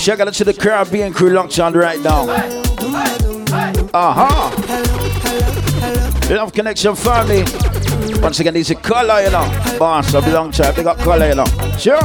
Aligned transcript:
Check 0.00 0.18
out 0.18 0.32
to 0.32 0.44
the 0.44 0.54
Caribbean 0.54 1.12
crew 1.12 1.28
locked 1.28 1.60
on 1.60 1.74
right 1.74 2.00
now. 2.00 2.22
Uh-huh. 3.92 4.50
Love 6.34 6.54
Connection 6.54 6.96
family. 6.96 7.44
Once 8.22 8.40
again, 8.40 8.54
these 8.54 8.70
are 8.70 8.76
color, 8.76 9.20
you 9.20 9.30
know. 9.30 9.44
Boss, 9.78 10.14
I 10.14 10.20
belong 10.22 10.52
to, 10.52 10.72
big 10.74 10.86
up 10.86 10.96
color, 10.98 11.28
you 11.28 11.34
know. 11.34 11.44
Sure. 11.76 11.98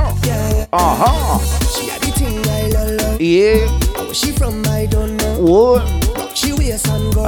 Uh-huh. 0.74 1.40
Yeah. 3.18 3.66
She 4.12 4.34
from. 4.34 4.62
What? 5.40 5.82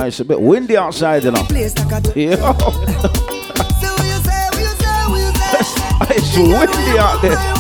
It's 0.05 0.19
a 0.19 0.25
bit 0.25 0.41
windy 0.41 0.75
outside, 0.75 1.23
you 1.23 1.31
know. 1.31 1.45
Yeah. 2.13 2.35
it's 6.11 6.37
windy 6.37 6.99
out 6.99 7.21
there. 7.21 7.56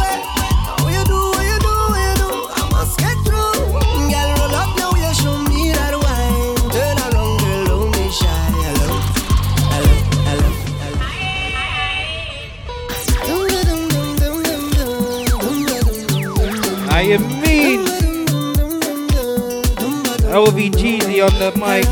LVGZ 20.37 21.25
on 21.25 21.33
the 21.39 21.51
mic. 21.57 21.83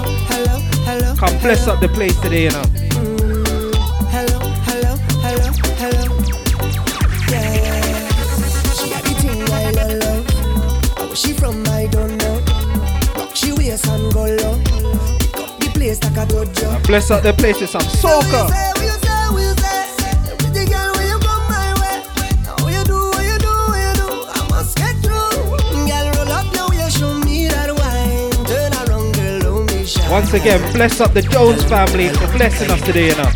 Come 1.18 1.36
bless 1.40 1.68
up 1.68 1.80
the 1.80 1.88
place 1.88 2.16
today, 2.22 2.44
you 2.44 2.52
know. 2.52 2.62
Yeah. 7.32 7.96
She 11.16 11.34
from 11.34 11.66
I 11.70 11.88
don't 11.88 12.18
know. 12.18 12.40
Rock 13.16 13.36
she 13.36 13.52
wears 13.52 13.84
and 13.88 14.14
go 14.14 14.26
low. 14.26 14.60
Pick 14.64 15.40
up 15.40 15.60
the 15.60 15.72
place 15.74 16.04
like 16.04 16.18
a 16.18 16.32
dojo. 16.32 16.86
Bless 16.86 17.10
up 17.10 17.24
the 17.24 17.34
place 17.34 17.60
with 17.60 17.72
some 17.72 17.82
soca. 17.82 18.75
Once 30.16 30.34
again, 30.34 30.62
bless 30.72 31.02
up 31.02 31.12
the 31.14 31.22
Jones 31.22 31.62
family 31.66 32.08
for 32.08 32.28
blessing 32.38 32.72
us 32.72 32.82
today, 32.84 33.10
you 33.10 33.16
know. 33.18 33.30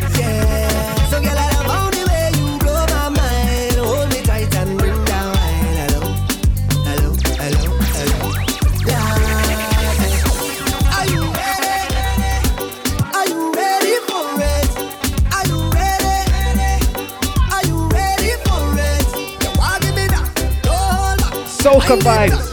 Soca 21.61 21.97
vibes. 21.97 22.48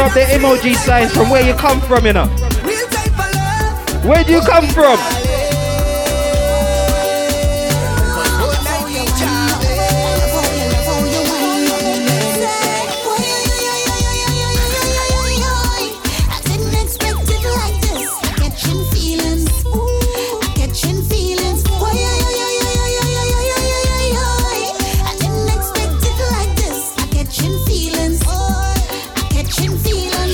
Up 0.00 0.12
the 0.14 0.20
emoji 0.20 0.74
signs 0.74 1.12
from 1.12 1.28
where 1.28 1.46
you 1.46 1.54
come 1.54 1.80
from, 1.82 2.06
you 2.06 2.12
know. 2.12 2.26
Where 4.02 4.24
do 4.24 4.32
you 4.32 4.40
come 4.40 4.66
from? 4.68 5.19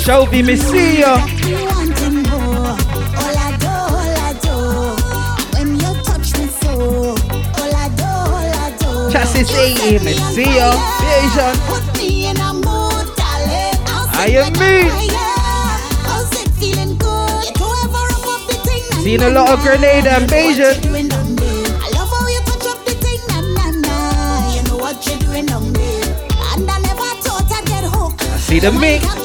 Shelby, 0.07 0.41
me 0.41 0.55
see 0.55 1.01
ya. 1.01 1.17
Chassis 9.11 9.51
80, 9.51 10.05
me 10.05 10.15
see 10.31 10.55
ya. 10.55 10.71
Vision. 11.03 11.55
I 14.15 14.29
am 14.31 14.53
me. 14.63 14.75
Seen 19.03 19.23
a 19.23 19.31
lot 19.31 19.51
of 19.51 19.61
grenade 19.65 20.07
and 20.07 20.31
Bayesian. 20.31 20.97
see 28.47 28.61
the 28.61 28.71
mix. 28.71 29.16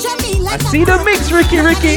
I 0.54 0.58
see 0.58 0.84
the 0.84 1.02
mix, 1.06 1.32
Ricky, 1.32 1.60
Ricky. 1.62 1.96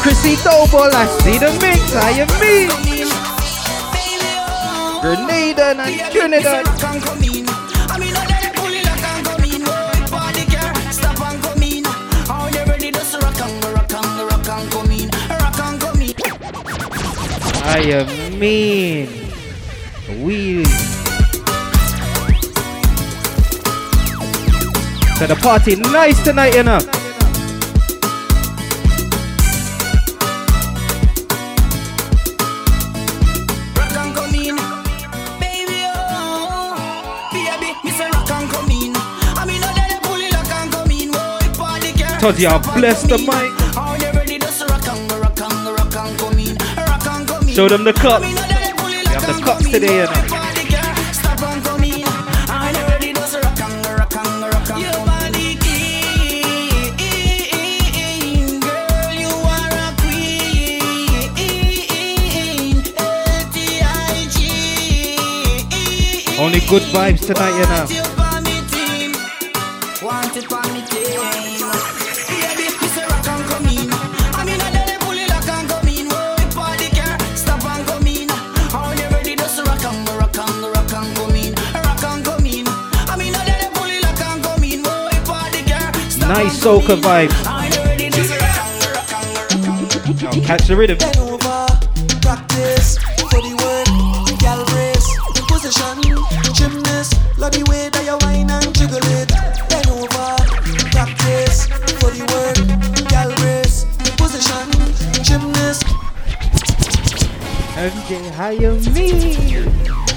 Chrissy 0.00 0.36
Double, 0.44 0.94
I 0.94 1.06
see 1.22 1.38
the 1.38 1.50
mix, 1.60 1.92
I 1.96 2.10
am 2.22 2.28
me. 2.38 2.68
Grenada 5.02 5.74
and 5.82 6.12
Trinidad. 6.12 7.33
I 17.74 17.78
am 17.78 18.38
mean. 18.38 19.08
We. 20.22 20.62
So 25.16 25.26
the 25.26 25.34
party 25.42 25.74
nice 25.74 26.22
tonight, 26.22 26.54
you 26.54 26.62
know. 26.62 26.78
Told 42.20 42.38
you 42.38 42.48
I 42.48 42.58
blessed 42.78 43.08
the 43.08 43.18
mic. 43.18 43.63
Show 47.54 47.68
them 47.68 47.84
the 47.84 47.92
cups. 47.92 48.26
We 48.26 48.32
have 49.14 49.26
the 49.28 49.40
cups 49.44 49.70
today, 49.70 50.00
you 50.00 50.06
know. 50.06 50.44
Only 66.36 66.58
good 66.68 66.82
vibes 66.90 67.24
tonight, 67.24 67.56
you 67.56 67.66
know. 67.68 68.13
Nice 86.34 86.58
soca 86.58 86.96
vibes. 86.96 87.44
Now 90.20 90.32
catch 90.44 90.66
the 90.66 90.74
rhythm. 90.76 90.98
Practice 92.22 92.98
for 93.30 93.40
the 93.40 93.54
word, 93.62 93.86
gal 94.40 94.64
brace, 94.66 95.08
position, 95.46 96.02
gymnast, 96.52 97.14
love 97.38 97.52
the 97.52 97.62
way 97.70 97.88
that 97.88 98.04
you 98.04 98.18
whine 98.26 98.50
and 98.50 98.74
jiggle 98.74 98.98
it. 99.14 99.30
Bend 99.70 99.88
over, 99.94 100.34
practice 100.90 101.68
for 102.02 102.10
the 102.10 102.26
word, 102.26 102.58
gal 103.08 103.30
brace, 103.36 103.86
position, 104.18 104.66
gymnast. 105.22 105.86
MJ, 107.78 108.10
hire 108.34 108.74
me. 108.90 109.06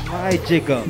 My 0.10 0.38
jigger. 0.48 0.82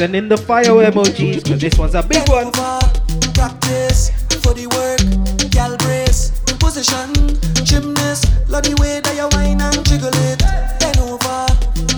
Send 0.00 0.16
in 0.16 0.30
the 0.30 0.36
fire 0.38 0.64
emojis, 0.64 1.44
cause 1.44 1.60
this 1.60 1.76
one's 1.76 1.94
a 1.94 2.02
big 2.02 2.26
one. 2.30 2.50
Practice 3.36 4.08
for 4.40 4.56
the 4.56 4.64
work, 4.72 4.96
gal 5.52 5.76
brace, 5.76 6.32
position, 6.56 7.12
gymnast, 7.68 8.24
love 8.48 8.62
the 8.64 8.72
way 8.80 9.00
that 9.04 9.12
you 9.12 9.28
whine 9.36 9.60
and 9.60 9.76
jiggle 9.84 10.08
it. 10.24 10.40
Bend 10.80 10.96
over, 11.04 11.44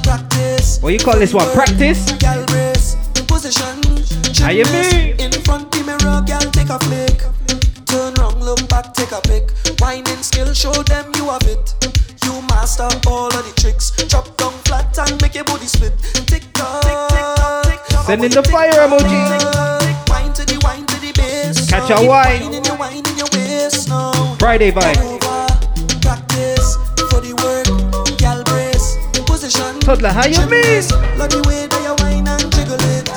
practice. 0.02 0.82
What 0.82 0.92
you 0.92 0.98
call 0.98 1.16
this 1.16 1.32
one? 1.32 1.46
Practice? 1.54 2.10
Gal 2.18 2.44
brace, 2.46 2.96
position, 3.30 3.78
How 4.42 4.50
you 4.50 4.64
gymnast, 4.64 4.90
mean? 4.98 5.20
in 5.22 5.30
front 5.46 5.70
the 5.70 5.86
mirror, 5.86 6.26
gal 6.26 6.42
take 6.50 6.74
a 6.74 6.82
flick. 6.82 7.22
Turn 7.86 8.14
round, 8.18 8.42
look 8.42 8.66
back, 8.68 8.94
take 8.94 9.12
a 9.12 9.20
pic. 9.30 9.54
Whining 9.78 10.26
skill, 10.26 10.52
show 10.54 10.74
them 10.90 11.06
you 11.14 11.30
have 11.30 11.46
it. 11.46 11.70
You 12.26 12.42
master 12.50 12.90
all 13.06 13.30
of 13.30 13.44
the 13.46 13.54
tricks. 13.62 13.92
Drop 14.10 14.26
down 14.36 14.50
flat 14.66 14.90
and 14.98 15.22
make 15.22 15.36
your 15.36 15.44
body 15.44 15.66
split. 15.66 15.92
Tick 16.26 16.41
Send 18.12 18.24
in 18.26 18.30
the 18.30 18.42
fire 18.42 18.70
emoji. 18.72 19.20
Catch 21.66 21.88
a 21.88 22.06
wine. 22.06 22.42
Friday 24.38 24.70
vibe. 24.70 25.00
Toddler, 29.80 30.10
how 30.10 30.26
you 30.26 30.46
mean? 30.50 30.84
Love 31.16 31.32
wine 32.02 32.28
and 32.28 32.52
jiggle 32.52 32.76
it. 32.92 33.08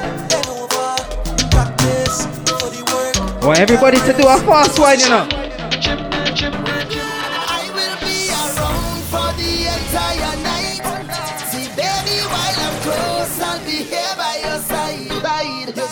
Over, 0.48 0.96
practice 1.52 2.26
for 2.48 2.70
the 2.72 2.82
work. 2.88 3.44
Want 3.44 3.60
everybody 3.60 3.98
to 3.98 4.14
do 4.14 4.26
a 4.26 4.38
fast 4.48 4.80
wine, 4.80 5.02
you 5.02 5.10
know. 5.10 5.45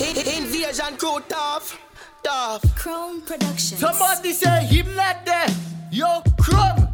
Invasion 0.00 0.96
crew 0.96 1.20
tough, 1.28 1.78
tough. 2.22 2.62
Chrome 2.76 3.20
Productions. 3.22 3.78
Somebody 3.80 4.32
say 4.32 4.64
him 4.66 4.94
not 4.96 5.24
there. 5.26 5.46
Yo, 5.92 6.22
crumb. 6.40 6.88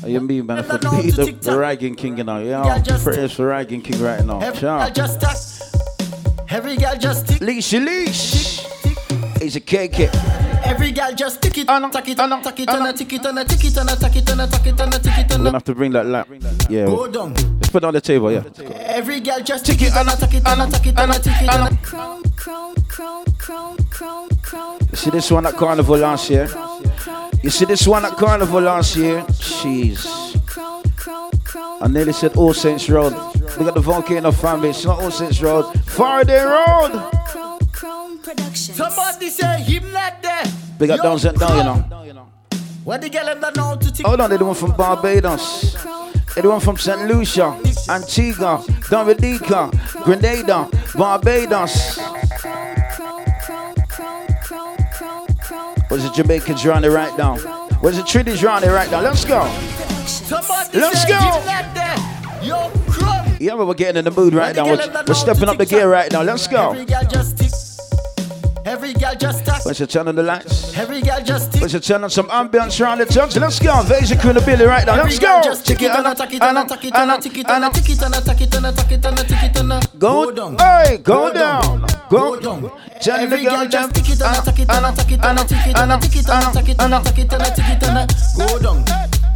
How 0.00 0.08
you 0.08 0.20
mean, 0.20 0.46
man? 0.46 0.62
For 0.64 0.72
Never 0.74 0.84
know 0.84 1.02
beat 1.02 1.10
to 1.10 1.16
the, 1.16 1.24
TikTok. 1.26 1.42
the 1.54 1.58
Ragging 1.58 1.94
King, 1.94 2.18
you 2.18 2.24
know. 2.24 2.38
Yeah, 2.42 2.64
Yeah, 2.64 2.78
just- 2.78 3.04
praise 3.04 3.32
for 3.32 3.46
Ragging 3.46 3.82
King 3.82 4.00
right 4.02 4.24
now. 4.24 4.40
Every 4.40 4.60
Ciao. 4.60 4.78
girl 4.84 4.90
just 4.90 5.20
tack. 5.20 5.36
Every 6.50 6.76
girl 6.76 6.96
just 6.96 7.26
tick, 7.28 7.40
Leashy 7.40 7.84
leash. 7.84 8.60
He's 9.40 9.56
a 9.56 9.60
KK. 9.60 10.43
Every 10.84 10.92
girl 10.92 11.14
just 11.14 11.40
tick 11.40 11.56
it, 11.58 11.70
Anna, 11.70 11.88
tack 11.90 12.08
it, 12.08 12.18
Anna, 12.20 12.42
tack 12.42 12.60
it, 12.60 12.68
Anna. 12.68 12.88
and 12.90 12.98
tick 12.98 13.12
it, 13.12 13.24
and 13.24 13.48
tick 13.48 13.64
it, 13.64 13.76
and 13.76 13.88
tack 13.88 14.16
it, 14.16 14.28
and 14.30 14.50
tack 14.52 14.66
it, 14.66 14.80
and 14.80 14.92
tick 14.92 15.18
it, 15.18 15.30
We're 15.30 15.36
gonna 15.36 15.44
and 15.46 15.54
have 15.54 15.64
to 15.64 15.74
bring 15.74 15.92
that 15.92 16.06
lap. 16.06 16.28
Yeah. 16.68 16.84
go 16.86 17.06
down. 17.08 17.32
Let's 17.34 17.70
put 17.70 17.82
it 17.82 17.86
on 17.86 17.94
the 17.94 18.00
table, 18.02 18.30
yeah. 18.30 18.42
Every 18.80 19.20
girl 19.20 19.40
just 19.40 19.64
Tick 19.64 19.78
tick 19.78 19.88
it, 19.88 19.92
it, 19.94 19.96
and 19.96 20.08
Anna, 20.10 20.20
tack 20.20 20.34
it, 20.34 20.46
Anna, 20.46 20.64
and 20.64 20.72
tack 20.72 20.86
it, 20.86 20.98
Anna, 20.98 21.14
and 21.14 21.24
tick 21.24 21.32
it, 21.40 21.48
Anna. 21.48 21.66
and 21.70 21.82
Chrome, 21.82 22.22
chrome, 22.36 22.74
chrome, 22.88 23.24
chrome, 23.38 23.76
chrome, 23.90 24.28
chrome. 24.42 24.78
You 24.90 24.96
see 24.96 25.10
this 25.10 25.30
one 25.30 25.46
at 25.46 25.54
Carnival 25.54 25.96
last 25.98 26.28
year? 26.28 26.48
Chrome, 26.48 26.82
chrome, 26.98 27.30
You 27.42 27.50
see 27.50 27.64
this 27.64 27.86
one 27.86 28.04
at 28.04 28.12
Carnival 28.18 28.60
last 28.60 28.96
year? 28.96 29.22
Jeez. 29.22 30.04
I 31.80 31.86
nearly 31.88 32.12
said 32.12 32.36
All 32.36 32.52
Saints 32.52 32.88
Road. 32.90 33.12
We 33.58 33.64
got 33.64 33.74
the 33.74 33.80
Volcano 33.80 34.32
family. 34.32 34.70
It's 34.70 34.84
not 34.84 35.00
All 35.02 35.10
Saints 35.10 35.40
Road. 35.40 35.64
Faraday 35.86 36.42
Road. 36.42 36.92
Chrome, 37.26 37.58
chrome 37.72 38.18
Productions. 38.18 38.76
Somebody 38.76 39.28
say 39.30 39.62
him 39.62 39.90
not 39.92 40.22
there. 40.22 40.23
Big 40.78 40.90
up 40.90 41.02
down 41.02 41.26
and 41.26 41.38
down, 41.38 41.56
you 42.04 42.12
know. 42.12 42.28
What 42.84 43.00
the 43.00 43.08
girl 43.08 43.24
don't 43.40 43.56
know 43.56 43.76
to. 43.76 44.02
Hold 44.02 44.20
on, 44.20 44.30
they 44.30 44.36
the 44.36 44.44
one 44.44 44.54
from 44.54 44.72
Barbados. 44.72 45.72
They 46.34 46.42
the 46.42 46.50
one 46.50 46.60
from 46.60 46.76
St. 46.76 47.08
Lucia, 47.08 47.58
Antigua, 47.88 48.62
Dominica, 48.90 49.70
Grenada, 50.04 50.68
Barbados. 50.94 51.98
Where's 55.88 56.02
the 56.02 56.12
Jamaicans 56.14 56.66
round 56.66 56.84
there 56.84 56.90
right 56.90 57.16
now? 57.16 57.36
Where's 57.80 57.96
the 57.96 58.02
Trinidad 58.02 58.42
round 58.42 58.64
right 58.66 58.90
now? 58.90 59.00
Let's 59.00 59.24
go. 59.24 59.46
Somebody 60.06 60.78
Let's 60.78 61.04
go. 61.06 61.18
him 61.18 61.46
not 61.46 61.74
there. 61.74 62.42
Yo, 62.42 62.70
crumb. 62.88 63.36
Yeah, 63.40 63.56
but 63.56 63.66
we're 63.66 63.74
getting 63.74 63.98
in 63.98 64.04
the 64.04 64.10
mood 64.10 64.34
right 64.34 64.54
now. 64.54 64.64
We're, 64.66 65.04
we're 65.06 65.14
stepping 65.14 65.48
up 65.48 65.56
the 65.56 65.66
gear 65.66 65.88
right 65.88 66.10
now. 66.10 66.22
Let's 66.22 66.46
go. 66.48 66.74
Every 68.74 68.92
girl 68.92 69.14
just 69.14 69.44
tick. 69.44 69.54
Every 69.54 69.54
girl. 69.54 69.60
Where's 69.66 69.78
the 69.78 69.86
turn 69.86 70.08
on 70.08 70.16
the 70.16 70.22
lights? 70.24 70.76
Every 70.76 71.00
girl 71.00 71.22
just 71.22 71.52
tick. 71.52 71.62
The 71.62 71.78
turn 71.78 72.02
on 72.02 72.10
some 72.10 72.26
ambience 72.26 72.80
around 72.80 72.98
the 72.98 73.06
church? 73.06 73.36
Let's 73.36 73.60
go. 73.60 73.84
There's 73.84 74.10
a 74.10 74.18
crew 74.18 74.32
Billy 74.32 74.66
right 74.66 74.84
now. 74.84 74.96
Let's 74.96 75.14
Every 75.14 75.24
girl 75.24 75.42
go. 75.42 75.48
Just 75.48 75.64
tick 75.64 75.82
it 75.82 75.92
and 75.92 76.04
a 76.08 76.12
tack 76.12 76.34
it 76.34 76.42
and 76.42 76.58
a 76.58 76.64
tack 76.64 76.84
it 76.84 76.92
and 76.92 77.10
a 77.12 77.20
tick 77.20 77.38
it 77.38 77.48
and 77.48 77.64
a 77.64 77.70
tick 77.70 77.88
it 77.88 78.02
and 78.02 78.14
a 78.14 78.20
tack 78.20 78.40
it 78.40 78.54
and 78.54 78.66
a 78.66 78.72
tack 78.72 78.90
it 78.90 79.04
and 79.06 79.20
a 79.20 79.22
tick 79.22 79.42
it 79.44 79.56
and 79.60 79.72
a 79.72 79.80
Go 79.96 80.30
down. 80.32 80.58
Hey, 80.58 80.98
go 80.98 81.32
down. 81.32 81.86
Go 82.10 82.34
Go 82.34 82.40
down. 82.40 82.62
Turn 83.00 83.14
the 83.14 83.22
Every 83.22 83.44
girl 83.44 83.68
just 83.68 83.94
tick 83.94 84.10
it 84.10 84.20
and 84.20 84.36
a 84.36 84.42
tack 84.42 84.58
it 84.58 84.68
and 84.68 84.86
a 84.86 84.90
tack 84.90 85.12
it 85.12 85.24
and 85.24 85.38
a 85.38 85.44
tick 85.44 85.66
it 85.68 85.78
and 85.78 85.92
a 85.92 85.98
tick 86.00 86.16
it 86.16 86.28
and 86.28 86.44
a 86.44 86.52
tack 86.52 86.68
it 86.68 86.80
and 86.82 86.94
a 86.94 86.98
tack 86.98 87.18
it 87.18 87.32
and 87.32 87.42
a 87.42 87.54
tick 87.54 87.70
it 87.70 87.82
and 87.86 87.98
a 87.98 88.06
go 88.34 88.58
down. 88.58 88.84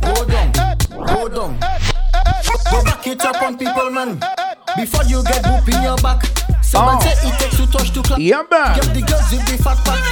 Go 0.02 0.24
down. 0.26 0.50
Go 1.06 1.28
down. 1.28 1.60
Go 2.70 2.82
back 2.82 3.06
it 3.06 3.24
up 3.24 3.42
on 3.42 3.56
people, 3.56 3.90
man. 3.90 4.18
Before 4.74 5.04
you 5.04 5.22
get 5.22 5.46
whoop 5.46 5.68
in 5.72 5.82
your 5.84 5.96
back. 5.98 6.26
Oh. 6.74 7.00
say 7.00 7.28
it 7.28 7.38
takes 7.38 7.56
two 7.56 7.66
touch 7.66 7.90
to 7.92 8.02
clap. 8.02 8.18
Yeah, 8.18 8.42
man. 8.50 8.78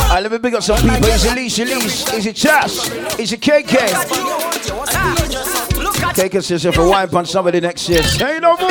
I 0.08 0.20
let 0.22 0.32
me 0.32 0.38
big 0.38 0.54
up 0.54 0.62
some 0.62 0.78
people. 0.78 1.04
Is 1.08 1.24
it 1.24 1.34
Leash, 1.36 1.58
Elise? 1.58 2.12
Is 2.14 2.26
it 2.26 2.36
Chas? 2.36 2.90
Is 3.18 3.32
it 3.32 3.40
KK? 3.40 3.76
KK 6.14 6.42
says 6.42 6.64
if 6.64 6.78
a 6.78 6.88
wine 6.88 7.08
punch 7.08 7.28
somebody 7.28 7.60
next 7.60 7.88
year. 7.88 8.02
Say 8.02 8.38
no 8.40 8.56
more. 8.56 8.70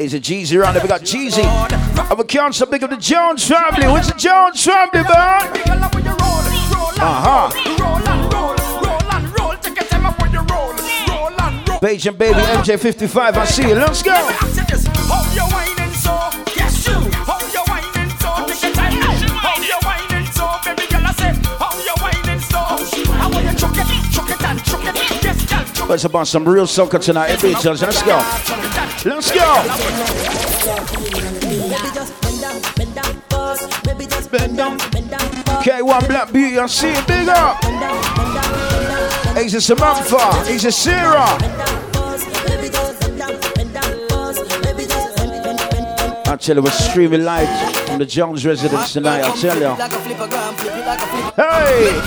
Is 0.00 0.14
it 0.14 0.22
Jeezy 0.22 0.58
around 0.58 0.74
there? 0.74 0.82
We 0.82 0.88
got 0.88 1.02
Jeezy. 1.02 1.44
I'm 2.10 2.18
a 2.18 2.24
cancer 2.24 2.66
big 2.66 2.82
of 2.82 2.90
the 2.90 2.96
Jones 2.96 3.46
family. 3.46 3.86
What's 3.86 4.08
the 4.10 4.18
Jones 4.18 4.64
family, 4.64 5.02
man? 5.02 5.52
Uh-huh. 7.02 7.50
Beijing 11.80 12.18
baby 12.18 12.38
MJ55. 12.38 13.16
I 13.16 13.44
see 13.46 13.68
you. 13.68 13.74
Let's 13.74 14.02
go. 14.02 14.89
Let's 25.90 26.04
about 26.04 26.28
some 26.28 26.48
real 26.48 26.66
soca 26.66 27.02
tonight. 27.02 27.30
Hey, 27.30 27.52
bitches, 27.52 27.82
let's 27.82 28.00
go. 28.04 28.16
Let's 29.04 29.32
go. 29.32 29.40
K1 35.64 36.06
Black 36.06 36.32
Beauty, 36.32 36.58
I 36.60 36.66
see 36.66 36.90
it. 36.90 37.06
Big 37.08 37.28
up. 37.28 37.58
He's 39.36 39.54
a 39.54 39.60
Samantha. 39.60 40.44
He's 40.44 40.64
a 40.64 40.70
Sarah. 40.70 41.89
Tell 46.40 46.56
you, 46.56 46.62
we're 46.62 46.70
streaming 46.70 47.24
live 47.24 47.48
from 47.86 47.98
the 47.98 48.06
Jones 48.06 48.46
residence 48.46 48.92
tonight. 48.92 49.22
I 49.22 49.36
tell 49.36 49.58
you. 49.60 49.74
Hey! 51.36 52.00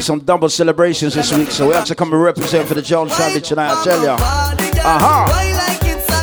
Some 0.00 0.20
double 0.20 0.48
celebrations 0.48 1.14
this 1.14 1.32
week, 1.32 1.50
so 1.50 1.68
we 1.68 1.74
have 1.74 1.84
to 1.86 1.94
come 1.94 2.12
and 2.12 2.22
represent 2.22 2.66
for 2.66 2.74
the 2.74 2.82
Jones 2.82 3.14
family 3.14 3.40
tonight. 3.40 3.72
I 3.72 3.84
tell 3.84 4.02
you. 4.02 4.16
Uh-huh. 4.82 5.26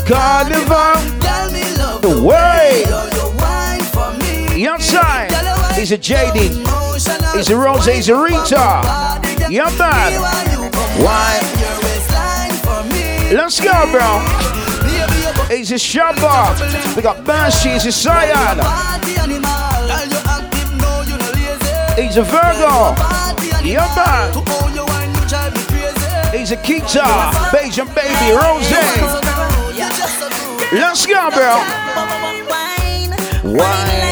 Carnival. 0.08 1.02
The 2.02 2.24
way. 2.24 2.84
Outside. 4.68 5.32
He's 5.76 5.92
a 5.92 5.98
JD. 5.98 7.36
He's 7.36 7.50
a 7.50 7.56
Rose. 7.56 7.86
He's 7.86 8.10
a 8.10 8.16
Rita. 8.16 8.82
Yeah, 9.50 9.70
man. 9.78 10.14
Why? 11.04 11.40
Let's 13.32 13.60
go, 13.62 13.92
bro. 13.92 14.57
He's 15.50 15.72
a 15.72 15.76
Shabba. 15.76 16.96
We 16.96 17.02
got 17.02 17.24
Banshee. 17.26 17.70
He's 17.70 17.86
a 17.86 17.92
Cyan. 17.92 18.58
He's 21.96 22.18
a 22.18 22.24
Virgo. 22.24 22.94
Man. 22.94 23.38
He's 26.34 26.52
a 26.52 26.58
Kita. 26.58 27.32
Beijing 27.52 27.94
baby. 27.96 28.32
Rose. 28.36 28.72
Let's 30.74 31.06
go, 31.06 31.30
bro. 31.32 31.64
Wine, 33.44 34.06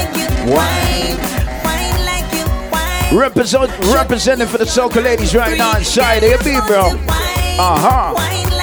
wine. 0.47 0.85
Represent, 3.13 3.71
representing 3.93 4.47
for 4.47 4.57
the 4.57 4.65
soca 4.65 5.03
ladies 5.03 5.35
right 5.35 5.57
now 5.57 5.77
inside. 5.77 6.21
Be, 6.21 6.59
bro. 6.67 6.97
Uh-huh. 7.57 8.13
As 8.17 8.54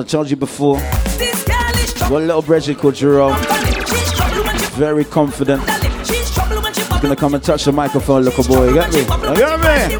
I 0.00 0.02
told 0.02 0.30
you 0.30 0.36
before, 0.36 0.78
got 0.78 2.10
a 2.10 2.14
little 2.14 2.40
Brazil 2.40 2.74
called 2.74 2.94
Jerome. 2.94 3.36
Very 4.72 5.04
confident. 5.04 5.60
Gonna 7.02 7.14
come 7.14 7.34
and 7.34 7.44
touch 7.44 7.64
the 7.66 7.72
microphone, 7.72 8.24
little 8.24 8.42
boy. 8.44 8.68
You 8.68 8.74
get 8.74 8.90
me? 8.94 9.00
You 9.00 9.36
get 9.36 9.60
me? 9.60 9.96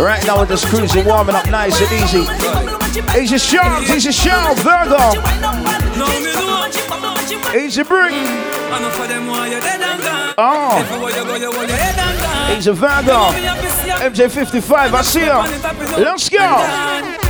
Right 0.00 0.24
now 0.24 0.38
we're 0.38 0.46
just 0.46 0.66
cruising, 0.66 1.04
warming 1.06 1.34
up 1.34 1.50
nice 1.50 1.80
and 1.80 1.90
easy. 1.90 2.20
He's 3.18 3.32
oh. 3.32 3.34
a 3.34 3.38
shout, 3.40 3.82
he's 3.82 4.06
a 4.06 4.12
shout, 4.12 4.56
Virgo. 4.58 5.20
He's 7.50 7.78
a 7.78 7.84
brick. 7.84 8.12
Oh, 10.38 10.78
he's 12.54 12.68
a 12.68 12.72
Virgo. 12.72 13.32
MJ55, 13.98 14.94
I 14.94 15.02
see 15.02 15.20
him. 15.20 16.00
Let's 16.00 16.28
go. 16.28 17.29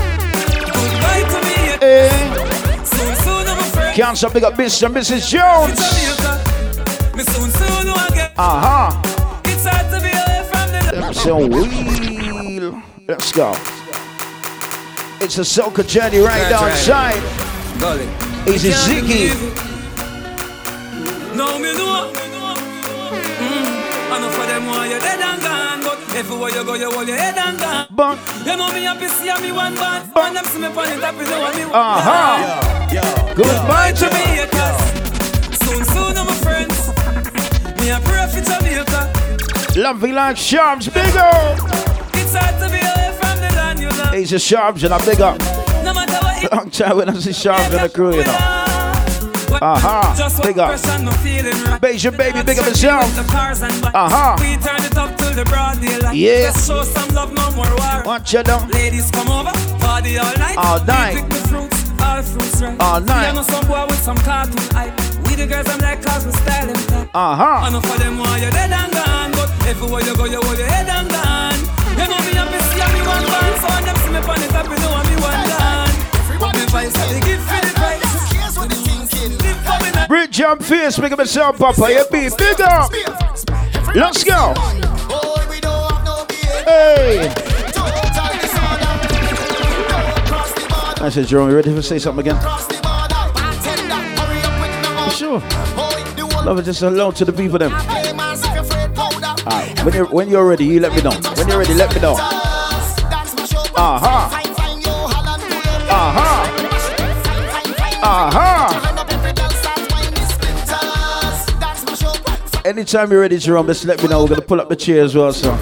Can't 3.95 4.17
stop 4.17 4.33
big 4.33 4.45
up 4.45 4.55
Mr. 4.55 4.87
and 4.87 4.95
Mrs. 4.95 5.29
Jones. 5.29 5.79
Uh-huh. 8.39 8.91
So 11.13 11.37
wheel. 11.47 12.83
Let's 13.07 13.33
go. 13.33 13.51
It's 15.21 15.37
a 15.37 15.43
soca 15.43 15.87
journey 15.87 16.19
right 16.19 16.51
outside. 16.53 17.23
A 18.47 18.53
Ziggy. 18.57 19.35
No, 21.37 21.59
me 21.59 21.73
know. 21.77 22.13
Mm. 23.41 23.67
I 24.13 24.19
know 24.21 24.31
for 24.31 24.47
them 24.47 24.67
why 24.67 24.87
you're 24.89 24.99
dead 25.01 25.21
and 25.21 25.21
gone, 25.21 25.29
but 25.29 25.30
everywhere 26.21 26.51
you 26.51 26.65
go, 26.65 26.75
you 26.75 26.91
hold 26.93 27.09
your 27.09 27.17
head 27.17 27.37
and 27.39 27.59
gone. 27.59 27.87
But 27.91 28.19
You 28.45 28.57
know 28.57 28.71
me 28.73 28.85
happy 28.85 29.09
see 29.09 29.33
me 29.43 29.53
one 29.53 29.75
band, 29.75 30.13
and 30.15 30.37
them 30.37 30.45
see 30.45 30.59
me 30.59 30.67
on 30.67 30.89
it 30.89 31.01
happy 31.01 31.25
know 31.25 31.51
me. 31.57 31.63
uh-huh. 31.73 33.35
Goodbye 33.35 33.93
to 33.93 34.05
to 34.05 34.07
me 34.13 34.21
me. 34.21 34.25
haters. 34.37 34.79
Soon, 35.65 35.83
soon, 35.93 36.15
my 36.29 36.35
friends. 36.45 36.79
Me 37.81 37.89
a 37.89 37.99
pray 38.05 38.27
for 38.33 38.43
Jamaica. 38.49 39.81
Loving 39.81 40.15
like 40.15 40.37
Sharps, 40.37 40.89
big 40.89 41.17
up. 41.17 41.59
It's 42.13 42.35
hard 42.35 42.55
to 42.61 42.69
be 42.69 42.81
away 42.91 43.17
from 43.19 43.37
the 43.41 43.51
land 43.57 43.81
you 43.81 43.89
love. 43.89 44.13
He's 44.15 44.33
a 44.35 44.39
Sharps 44.39 44.83
and 44.83 44.93
I 44.93 45.03
big 45.07 45.21
up. 45.23 45.39
No 45.83 45.95
matter 45.95 46.19
what 46.23 46.45
it 46.45 46.53
Long 46.53 46.71
time 46.71 46.97
when 46.99 47.09
I 47.09 47.15
see 47.15 47.33
Sharps 47.33 47.73
in 47.75 47.83
the 47.83 47.89
crew, 47.89 48.15
you 48.15 48.25
know. 48.25 48.67
Uh-huh. 49.63 50.43
Big 50.43 50.59
up. 50.59 50.71
person, 50.71 51.05
no 51.07 51.11
feeling 51.13 51.53
right. 51.65 51.81
Beijing 51.81 52.17
baby, 52.17 52.43
big 52.43 52.59
up 52.59 52.67
yourself. 52.67 53.05
Uh-huh. 53.95 54.37
We 55.31 55.37
turn 55.37 55.45
it 55.45 55.45
up 55.45 55.45
till 55.45 55.45
the 55.45 55.45
broad 55.51 55.81
daylight. 55.81 56.17
Yeah. 56.17 56.51
Let's 56.51 56.67
show 56.67 56.83
some 56.83 57.09
love, 57.15 57.33
no 57.33 57.51
more 57.53 57.71
war. 57.77 58.03
What 58.05 58.33
you 58.33 58.43
know? 58.43 58.67
Ladies 58.73 59.11
come 59.11 59.29
over, 59.29 59.53
party 59.79 60.19
all 60.19 60.37
night. 60.39 60.57
All 60.57 60.81
We 60.81 60.87
night. 60.87 61.15
pick 61.17 61.29
the 61.29 61.49
fruits, 61.49 62.01
all 62.01 62.23
fruits 62.23 62.61
right. 62.63 62.81
All 62.81 63.01
night. 63.01 63.23
See, 63.23 63.29
I 63.29 63.33
know 63.35 63.43
some 63.43 63.67
boy 63.67 63.87
with 63.87 64.01
some 64.03 64.19
cartoon 64.19 64.59
hype. 64.75 64.95
We 65.27 65.35
the 65.37 65.47
girls, 65.47 65.69
I'm 65.69 65.79
like 65.81 66.03
cause 66.03 66.27
we 66.27 66.33
styling 66.33 66.75
top. 66.91 67.09
Uh-huh. 67.15 67.67
Enough 67.69 67.87
for 67.87 67.99
them 67.99 68.19
why 68.19 68.39
you're 68.39 68.51
dead 68.51 68.73
and 68.73 68.93
gone, 68.93 69.31
but 69.33 69.49
everywhere 69.67 70.03
you 70.03 70.17
go, 70.17 70.25
you 70.25 70.41
hold 70.43 70.59
your 70.59 70.67
head 70.67 70.89
and 70.89 71.09
gone. 71.09 71.61
You 71.95 72.07
know 72.11 72.19
me 72.27 72.33
happy, 72.35 72.59
see 72.75 72.83
me 72.91 73.01
one 73.07 73.25
band, 73.27 73.55
so 73.63 73.69
when 73.71 73.83
them 73.87 73.97
see 74.03 74.11
me 74.11 74.21
pan 74.27 74.43
it 74.43 74.55
up, 74.55 74.67
you 74.67 74.79
know 74.83 74.93
I'm 74.99 75.07
me 75.07 75.17
one 75.23 75.43
done. 75.47 75.93
But 76.41 76.53
me 76.59 76.65
vice, 76.75 76.97
I 76.99 77.07
dey 77.15 77.21
give 77.23 77.43
for 77.47 77.61
the 77.63 77.73
price. 77.79 78.03
Live 79.39 79.59
for 79.63 79.79
me 79.85 79.91
now. 79.95 80.07
Bridge 80.09 80.31
jump 80.33 80.63
face, 80.63 80.99
big 80.99 81.13
up 81.13 81.19
yourself, 81.21 81.59
Papa. 81.59 81.87
You 81.93 82.05
be 82.11 82.29
big 82.37 82.61
up. 82.63 82.91
Let's 83.95 84.23
go. 84.25 84.55
Hey. 86.81 87.29
I 91.03 91.09
said, 91.11 91.27
Jerome, 91.27 91.51
you 91.51 91.57
ready 91.57 91.75
to 91.75 91.83
say 91.83 91.99
something 91.99 92.27
again? 92.27 92.41
Sure. 95.11 95.41
Love 96.43 96.59
it 96.59 96.63
just 96.63 96.81
alone 96.81 97.13
to 97.15 97.27
the 97.27 97.33
people 97.35 97.59
them. 97.59 97.75
Alright, 97.75 98.17
when 99.85 99.93
you're 99.95 100.07
when 100.07 100.31
you're 100.31 100.49
ready, 100.49 100.65
you 100.65 100.81
let 100.81 100.95
me 100.95 101.03
know. 101.03 101.11
When 101.37 101.49
you're 101.49 101.59
ready, 101.59 101.75
let 101.75 101.95
me 101.95 102.01
know. 102.01 102.15
Uh-huh. 102.15 104.31
Uh-huh. 105.91 106.47
Uh-huh. 108.03 108.87
Anytime 112.65 113.11
you're 113.11 113.21
ready, 113.21 113.37
Jerome, 113.37 113.67
just 113.67 113.85
let 113.85 114.03
me 114.03 114.09
know. 114.09 114.23
We're 114.23 114.29
gonna 114.29 114.41
pull 114.41 114.63
up 114.63 114.71
the 114.71 114.77
chair 114.77 115.05
as 115.05 115.15
well, 115.15 115.35
so. 115.35 115.55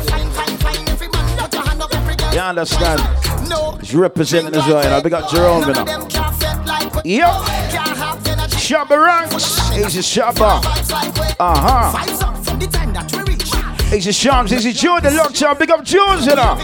You 2.38 2.45
understand? 2.45 3.00
No. 3.49 3.73
He's 3.80 3.97
representing 3.97 4.54
as 4.54 4.64
well, 4.68 4.85
you 4.85 4.90
know. 4.90 5.02
Big 5.02 5.12
up 5.12 5.28
Jerome, 5.28 5.66
you 5.66 5.73
know. 5.73 5.85
Yep. 7.04 7.35
Shabba 8.54 9.04
ranks. 9.04 9.59
Easy 9.73 9.99
Shabba. 9.99 10.62
Uh 11.40 11.90
huh. 11.90 11.92
Easy 13.92 14.12
Shams. 14.12 14.52
Easy 14.52 14.73
Jordan. 14.73 15.14
Lockdown. 15.14 15.59
Big 15.59 15.73
up 15.73 15.83
Jones, 15.83 16.26
you 16.26 16.37
know. 16.37 16.54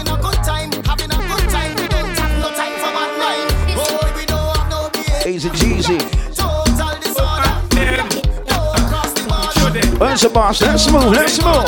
Easy 5.27 5.49
Jeezy. 5.49 5.99
Where's 9.99 10.21
the 10.21 10.29
boss? 10.29 10.61
Let's 10.61 10.89
move. 10.89 11.11
Let's 11.11 11.37
move. 11.43 11.65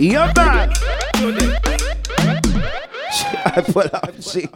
You're 0.00 0.32
back. 0.32 0.70
I 3.46 3.60
put 3.60 3.92
up 3.94 4.20
Z. 4.20 4.48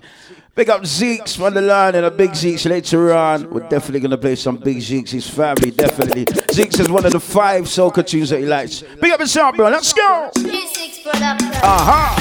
Big 0.59 0.71
up 0.71 0.83
Zeeks 0.83 1.37
from 1.37 1.55
the 1.55 1.61
line 1.61 1.95
and 1.95 2.05
a 2.05 2.11
big 2.11 2.31
Zeeks 2.31 2.69
later 2.69 3.13
on. 3.13 3.49
We're 3.49 3.69
definitely 3.69 4.01
gonna 4.01 4.19
play 4.19 4.35
some 4.35 4.57
big 4.57 4.79
Zeeks. 4.79 5.11
His 5.11 5.31
family, 5.31 5.71
definitely. 5.71 6.25
Zeeks 6.25 6.81
is 6.81 6.91
one 6.91 7.07
of 7.07 7.13
the 7.13 7.21
five 7.21 7.67
soca 7.67 8.05
tunes 8.05 8.31
that 8.31 8.41
he 8.41 8.47
likes. 8.47 8.83
Big 9.01 9.13
up 9.13 9.21
yourself, 9.21 9.55
bro. 9.55 9.69
Let's 9.69 9.93
go. 9.93 10.33
Uh-huh. 10.35 11.61
Aha. 11.63 12.17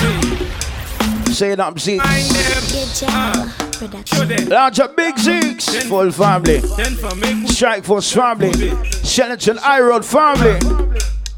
Saying 1.31 1.59
up 1.59 1.77
Zeeks. 1.77 1.97
Large 4.47 4.79
up 4.81 4.95
big 4.95 5.15
Zeeks. 5.15 5.83
Full 5.89 6.11
family. 6.11 6.61
Strike 7.47 7.85
Force 7.85 8.11
family. 8.11 8.51
Shellington 8.51 9.57
I 9.63 9.81
Road 9.81 10.05
family. 10.05 10.59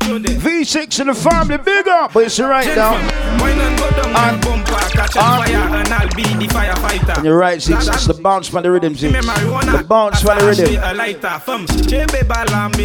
V6 0.01 0.99
in 0.99 1.07
the 1.07 1.13
family. 1.13 1.57
Big 1.59 1.87
up. 1.87 2.11
But 2.11 2.25
it's 2.25 2.37
right 2.41 2.67
now. 2.75 2.95
and 2.95 4.68
go 4.99 5.07
down 5.07 5.07
like 5.07 5.07
bumper, 5.07 5.07
catch 5.07 5.15
on 5.17 5.23
fire, 5.45 5.55
and 5.75 5.93
I'll 5.93 6.09
be 6.15 6.23
the 6.23 6.47
firefighter. 6.47 7.15
And 7.17 7.25
you're 7.25 7.37
right, 7.37 7.59
Zeeks. 7.59 7.87
It's 7.93 8.05
the 8.07 8.13
bounce 8.13 8.47
from 8.47 8.63
the 8.63 8.71
rhythm, 8.71 8.95
Zeeks. 8.95 9.11
The 9.11 9.83
bounce 9.83 10.21
from 10.21 10.37
the 10.39 10.45
rhythm. 10.45 10.67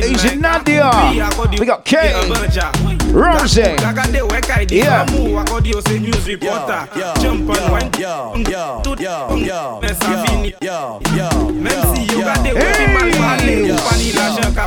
Easy 0.04 0.36
Nadia. 0.36 0.90
We 1.58 1.66
got 1.66 1.84
K. 1.84 2.12
Rose. 3.12 3.56
Yeah. 3.56 3.76
Jump 7.20 7.50
on 7.50 7.56
wine. 7.70 7.90
To 7.90 8.94
the 8.96 9.08
Messa 9.82 10.24
fini. 10.26 10.54
Même 11.54 11.84
si 11.94 12.02
yoga 12.12 12.34
de 12.42 12.50
wepi 12.52 12.86
mal 12.92 13.10
parle, 13.10 13.54
ou 13.70 13.76
pani 13.88 14.08
l'argent 14.12 14.52
qu'a 14.52 14.66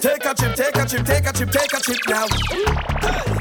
Take 0.00 0.24
a 0.24 0.34
chip, 0.34 0.54
take 0.54 0.76
a 0.76 0.86
chip, 0.86 1.04
take 1.06 1.26
a 1.26 1.32
chip, 1.32 1.50
take 1.50 1.72
a 1.74 1.80
chip 1.80 1.98
now. 2.08 2.26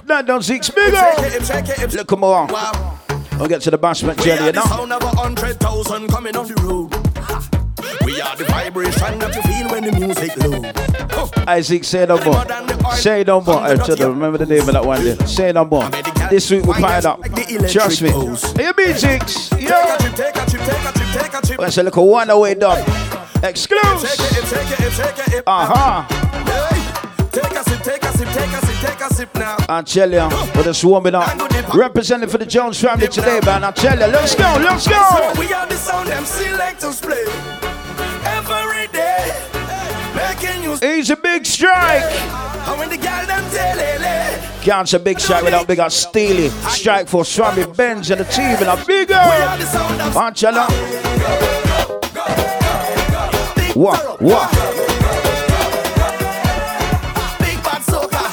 That 0.05 0.25
don't 0.25 0.45
Big 0.47 0.63
Shake 0.63 0.93
up. 0.93 1.19
it, 1.19 1.45
shake 1.45 1.69
it, 1.79 1.93
Look, 1.93 2.07
come 2.07 2.23
on. 2.23 2.47
Wow. 2.47 2.97
We'll 3.37 3.47
get 3.47 3.61
to 3.61 3.71
the 3.71 3.77
bashment 3.79 4.17
We 4.17 4.25
journey 4.25 4.49
are 4.49 4.51
the 4.51 4.59
now. 4.59 4.63
sound 4.65 4.91
of 4.91 5.01
a 5.03 5.07
hundred 5.15 5.59
thousand 5.59 6.09
coming 6.09 6.35
off 6.35 6.47
the 6.49 6.55
road. 6.61 6.93
We 8.03 8.19
are 8.21 8.35
the 8.35 8.43
vibration 8.45 9.19
that 9.19 9.35
you 9.35 9.41
feel 9.43 9.69
when 9.69 9.83
the 9.85 9.91
music 9.97 10.35
low. 10.37 11.43
Isaac, 11.47 11.83
say 11.85 12.05
no 12.05 12.17
more. 12.23 12.45
Say 12.95 13.23
no 13.23 13.39
more. 13.39 13.59
I 13.61 13.75
tell 13.75 13.95
you, 13.97 14.07
remember 14.09 14.37
the 14.39 14.45
name 14.45 14.67
of 14.67 14.73
that 14.73 14.83
one 14.85 15.03
there. 15.03 15.15
Say 15.27 15.51
no 15.53 15.63
more. 15.63 15.87
This 16.29 16.49
week 16.51 16.65
we're 16.65 16.73
fired 16.79 17.05
up. 17.05 17.21
Trust 17.69 18.01
me. 18.01 18.09
You 18.09 18.73
be 18.73 18.93
Zeeks. 18.93 19.49
Take 19.51 19.69
Yeah. 19.69 19.95
a 19.95 19.97
chip, 20.01 20.15
take 20.15 20.35
a 20.35 20.45
chip, 20.51 20.61
take 20.61 20.85
a 20.85 20.91
chip, 20.91 21.21
take 21.21 21.33
a 21.33 21.47
chip. 21.47 21.59
Let's 21.59 21.77
look 21.77 21.95
a 21.95 22.03
one 22.03 22.29
away 22.29 22.55
done. 22.55 22.83
Take 23.41 23.52
Exclusive. 23.52 24.10
it, 24.19 24.45
take 24.49 24.80
it, 24.80 24.91
take 24.93 25.28
it. 25.38 25.43
Uh-huh. 25.47 26.04
Take 27.32 27.52
a 27.52 27.63
sip, 27.63 27.82
take 27.84 28.04
a 28.04 28.12
sip, 28.17 28.28
take 28.28 28.52
a 28.52 28.65
sip, 28.65 28.89
take 28.89 28.99
a 28.99 29.13
sip 29.13 29.36
now. 29.36 29.56
I 29.69 29.82
tell 29.82 30.12
you, 30.12 30.28
we're 30.56 30.63
just 30.63 30.84
warming 30.84 31.15
up. 31.15 31.73
Representing 31.73 32.28
for 32.28 32.38
the 32.38 32.45
Jones 32.45 32.82
family 32.82 33.08
today, 33.08 33.39
man. 33.45 33.63
I 33.63 33.71
tell 33.71 33.97
you, 33.97 34.08
let's 34.08 34.36
go, 34.36 34.43
let's 34.60 34.84
So 34.84 34.91
go. 34.91 35.34
we 35.39 35.54
are 35.54 35.65
the 35.67 35.75
sound 35.75 36.10
them 36.10 36.25
selectors 36.25 36.99
play 36.99 37.23
every 38.25 38.88
day, 38.88 39.34
making 40.13 40.63
you. 40.63 40.75
He's 40.78 41.10
a 41.10 41.15
big 41.15 41.45
strike. 41.45 42.04
And 42.04 42.78
when 42.78 42.89
the 42.89 42.97
girl 42.97 43.25
them 43.25 43.49
tell 43.52 43.80
it, 43.80 44.63
Can't 44.63 44.93
a 44.93 44.99
big 44.99 45.17
strike 45.21 45.45
without 45.45 45.65
big 45.65 45.80
up 45.80 45.93
Steely. 45.93 46.49
Strike 46.49 47.08
for 47.08 47.23
Swami 47.23 47.65
Benz 47.71 48.12
and 48.12 48.19
the 48.19 48.25
team 48.25 48.58
and 48.60 48.67
a 48.67 48.86
big 48.86 49.08
we 49.08 49.15
are 49.15 49.58
up. 53.87 53.95
the 53.95 54.01
sound 54.01 54.19
of 54.19 54.19
Watch 54.19 54.21
out. 54.21 54.21
now. 54.21 54.21
What? 54.21 54.21
What? 54.21 54.51
big 57.39 57.63
bad 57.63 57.81
soca. 57.81 58.23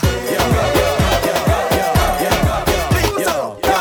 Big 2.92 3.11
soca. 3.26 3.76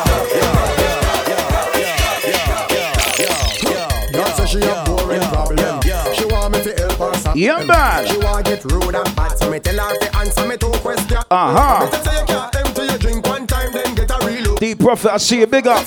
Girl 4.13 4.25
say 4.25 4.45
she 4.45 4.59
a 4.59 4.83
boring 4.85 5.21
problem. 5.21 5.81
She 6.15 6.25
want 6.25 6.53
me 6.53 6.63
to 6.63 6.73
help 6.73 6.91
her 6.99 7.13
solve 7.19 7.35
Yeah, 7.35 7.57
them. 7.59 7.67
man. 7.67 8.07
She 8.07 8.17
want 8.17 8.45
get 8.45 8.63
rude 8.65 8.95
and 8.95 9.15
bad, 9.15 9.37
so 9.37 9.49
me 9.51 9.59
tell 9.59 9.77
her 9.77 9.97
to 9.97 10.17
answer 10.17 10.45
me 10.47 10.57
two 10.57 10.71
questions. 10.83 11.11
Me 11.11 11.15
tell 11.17 12.03
say 12.03 12.19
you 12.19 12.25
can't 12.25 12.55
empty 12.55 12.83
your 12.85 12.97
drink 12.97 13.27
one 13.27 13.47
time, 13.47 13.71
then 13.73 13.95
get 13.95 14.11
a 14.11 14.25
reload. 14.25 14.59
D 14.59 14.75
Prophet, 14.75 15.13
I 15.13 15.17
see 15.17 15.39
you 15.39 15.47
big 15.47 15.67
up. 15.67 15.85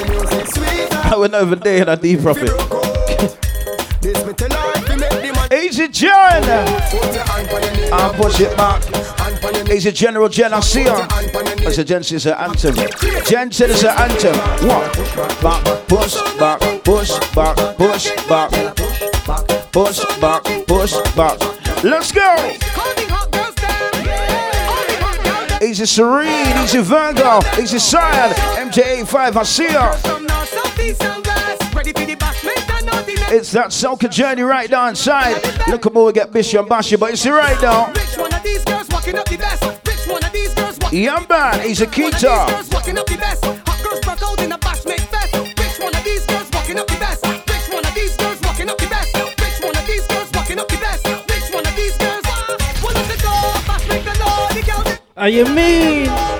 I 1.10 1.16
would 1.16 1.32
never 1.32 1.56
day 1.56 1.80
in 1.80 1.88
a 1.88 1.96
D 1.96 2.16
Prophet. 2.16 2.46
broke 2.46 2.70
out. 2.70 3.40
This 4.00 4.24
me 4.24 4.32
tell 4.32 4.50
her 4.50 4.72
if 4.76 4.88
you 4.88 4.96
make 4.96 5.10
the 5.10 5.32
man 5.50 5.64
Easy 5.66 5.88
John. 5.88 6.44
And 6.44 8.16
push 8.16 8.38
it 8.40 8.56
back. 8.56 8.80
Easy 9.68 9.90
General 9.90 10.28
Jen, 10.28 10.54
I 10.54 10.60
see 10.60 10.84
her. 10.84 11.06
That's 11.56 11.78
a 11.78 11.84
Jen 11.84 12.04
says 12.04 12.26
an 12.26 12.34
anthem. 12.34 12.76
Jen 13.26 13.50
said 13.50 13.70
it's 13.70 13.82
an 13.82 13.90
anthem. 13.98 14.36
What? 14.68 14.94
Back, 15.42 15.88
push, 15.88 16.14
back, 16.38 16.60
push, 16.84 17.18
back, 17.34 17.76
push, 17.76 18.10
back, 18.28 18.50
push, 19.72 20.04
back, 20.20 20.44
push, 20.66 20.94
back. 21.16 21.82
Let's 21.82 22.12
go. 22.12 22.36
Easy 25.62 25.86
Serene, 25.86 26.56
Easy 26.62 26.80
Virgo, 26.80 27.40
Easy 27.60 27.78
Cyan, 27.80 28.30
MJ85, 28.70 29.36
I 29.36 29.42
see 29.42 29.66
her. 29.66 30.29
It's 33.32 33.52
that 33.52 33.68
soca 33.68 34.10
journey 34.10 34.42
right 34.42 34.68
down 34.68 34.88
inside. 34.90 35.40
Look 35.68 35.86
at 35.86 35.94
we 35.94 36.12
get 36.12 36.32
Bishop 36.32 36.60
and 36.60 36.68
Bashi, 36.68 36.96
but 36.96 37.12
it's 37.12 37.24
right 37.24 37.56
now. 37.62 37.92
Which 37.92 38.16
one 38.18 38.34
of 38.34 38.42
these 38.42 38.64
girls 38.64 38.88
walking 38.90 39.16
up 39.16 39.28
the 39.28 39.36
best? 39.36 39.62
Which 39.86 40.06
one 40.08 40.24
of 40.24 40.32
these 40.32 40.52
girls 40.52 40.76
walking 40.80 41.02
Yeah, 41.04 41.24
man, 41.28 41.60
he's 41.60 41.80
a 41.80 41.86
Which 41.86 41.96
one 41.98 42.06
of 42.06 42.12
these 42.12 42.22
Keita. 42.22 42.48
girls 42.50 42.70
walking 42.70 42.98
up 42.98 43.06
the 43.06 43.16
best? 43.16 43.44
Hot 43.44 43.84
girls 43.84 44.00
broke 44.00 44.22
out 44.24 44.42
in 44.42 44.50
a 44.50 44.58
bash 44.58 44.84
make 44.84 45.00
fest. 45.00 45.32
Which 45.32 45.78
one 45.78 45.94
of 45.94 46.02
these 46.02 46.26
girls 46.26 46.50
walking 46.52 46.78
up 46.80 46.86
the 46.88 46.96
best? 46.96 47.22
Which 47.24 47.68
one 47.72 47.84
of 47.86 47.94
these 47.94 48.16
girls 48.16 48.40
walking 48.42 48.68
up 48.68 48.78
the 48.78 48.86
best? 48.88 49.14
Which 49.14 49.58
one 49.62 49.76
of 49.76 49.86
these 49.86 50.06
girls 50.08 50.30
walking 50.34 50.58
up 50.58 50.68
the 50.68 50.76
best? 50.76 51.06
Which 51.06 51.54
one 51.54 51.66
of 51.66 51.76
these 51.76 51.96
girls? 51.98 52.24
Ah, 52.26 52.56
one 52.82 52.96
of 52.96 53.06
the 53.06 53.18
door, 53.22 53.46
bash 53.66 53.88
make 53.88 54.04
the 54.04 54.18
law, 54.18 54.48
the 54.48 54.62
girl. 54.66 54.98
Are 55.16 55.28
you 55.28 55.44
mean? 55.46 56.39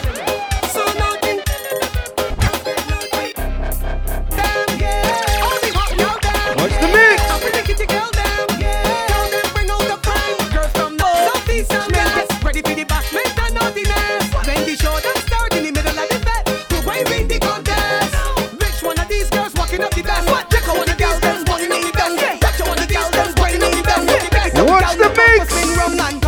Mix. 25.41 25.53
Spin 25.53 25.77
round 25.77 25.99
and. 25.99 26.21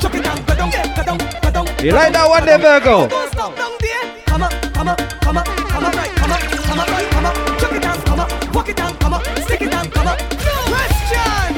Chuck 0.00 0.14
it 0.14 0.22
down, 0.22 0.38
You 1.82 1.92
like 1.92 2.12
that 2.12 2.28
one 2.28 2.44
there, 2.46 2.58
Virgo? 2.58 3.08
stop 3.28 3.56
down 3.56 3.72
there. 3.80 4.22
Come 4.26 4.42
up, 4.42 4.52
come 4.72 4.88
up, 4.88 4.98
come 5.20 5.36
up, 5.36 5.46
come 5.46 5.84
up, 5.84 5.94
right, 5.94 6.10
come 6.16 6.32
up, 6.32 6.40
come 6.40 6.78
up, 6.78 6.88
right, 6.88 7.10
come 7.10 7.26
up. 7.26 7.34
Chuck 7.58 7.72
it 7.72 7.82
down, 7.82 8.00
come 8.02 8.20
up, 8.20 8.54
walk 8.54 8.68
it 8.68 8.76
down, 8.76 8.96
come 8.98 9.14
up, 9.14 9.22
stick 9.40 9.62
it 9.62 9.70
down, 9.70 9.90
come 9.90 10.06
up. 10.06 10.18
Question. 10.18 11.52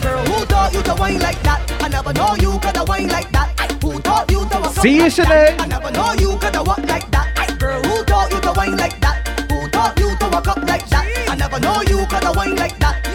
Girl, 0.00 0.24
who 0.24 0.46
taught 0.46 0.72
you 0.72 0.82
to 0.82 0.94
whine 0.94 1.18
like 1.20 1.42
that? 1.42 1.60
I 1.82 1.88
never 1.88 2.12
know 2.12 2.34
you 2.36 2.58
whine 2.88 3.08
like 3.08 3.30
that. 3.32 3.48
Who 3.82 4.00
taught 4.00 4.30
you 4.30 4.40
to 4.48 4.58
walk 4.60 4.72
See 4.82 4.96
you, 4.96 5.02
like? 5.02 5.12
Sinead. 5.12 5.60
I 5.60 5.66
never 5.66 5.90
know 5.92 6.12
you 6.14 6.38
coulda 6.38 6.62
walk 6.62 6.78
like 6.78 7.08
that. 7.10 7.56
Girl, 7.58 7.82
who 7.82 8.04
taught 8.04 8.32
you 8.32 8.40
to 8.40 8.52
whine 8.52 8.76
like 8.76 8.98
that? 9.00 9.28
Who 9.50 9.68
taught 9.68 9.98
you 10.00 10.16
to 10.16 10.28
walk 10.32 10.48
up 10.48 10.62
like 10.72 10.86
that? 10.88 11.04
I 11.28 11.34
never 11.36 11.60
know 11.60 11.82
you 11.82 12.06
coulda 12.06 12.32
whine 12.32 12.56
like 12.56 12.78
that. 12.78 13.07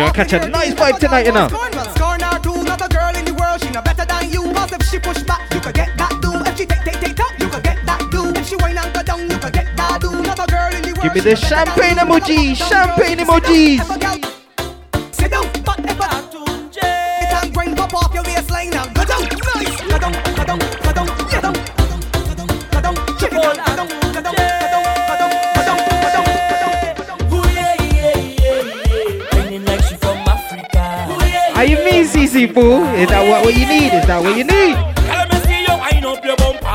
In 0.00 0.08
the 0.08 0.08
light. 0.08 0.08
Show 0.08 0.08
Yeah, 0.08 0.08
off 0.08 0.12
catch 0.12 0.32
a 0.32 0.48
nice 0.48 0.74
vibe 0.74 0.98
tonight, 0.98 1.26
you 1.26 1.32
know. 1.32 1.48
Scorn, 1.48 2.20
her 2.20 2.38
too, 2.40 2.62
not 2.64 2.80
a 2.80 2.88
girl 2.88 3.14
in 3.16 3.24
the 3.24 3.34
world. 3.34 3.60
She 3.60 3.70
no 3.70 3.82
better 3.82 4.04
than 4.04 4.30
you. 4.30 4.42
If 4.72 4.82
she 4.88 4.98
push 4.98 5.22
back, 5.22 5.52
you 5.52 5.60
could 5.60 5.74
get 5.74 5.96
that 5.98 6.18
do. 6.22 6.32
If 6.46 6.56
she 6.56 6.66
take, 6.66 6.82
take, 6.84 7.00
take 7.00 7.16
top, 7.16 7.32
you 7.38 7.48
could 7.48 7.62
get 7.62 7.84
that 7.86 8.00
do. 8.10 8.30
If 8.30 8.48
she 8.48 8.56
and 8.56 8.94
go 8.94 9.02
down, 9.02 9.28
you 9.30 9.38
could 9.38 9.52
get 9.52 9.76
that 9.76 10.00
do. 10.00 10.10
Not 10.22 10.38
a 10.38 10.46
girl 10.46 10.72
in 10.74 10.82
the 10.82 10.92
world. 10.94 11.02
Give 11.02 11.14
me 11.14 11.20
the 11.20 11.34
no 11.34 11.40
better 11.40 11.64
than 11.64 11.66
champagne 11.66 11.98
you. 11.98 12.04
emoji, 12.04 12.56
champagne 12.56 13.18
down, 13.18 14.09
mean, 32.40 32.48
CC 32.48 32.54
Boo? 32.54 32.84
Is 32.96 33.08
that 33.08 33.28
what, 33.28 33.44
what 33.44 33.54
you 33.54 33.66
need? 33.66 33.92
Is 33.92 34.06
that 34.06 34.22
what 34.22 34.36
you 34.36 34.44
need? 34.44 34.74
Girl, 35.08 35.26
me 35.28 35.36
see 35.44 35.60
you 35.62 35.76
wind 35.78 36.04
up 36.04 36.24
your 36.24 36.36
bumper. 36.36 36.66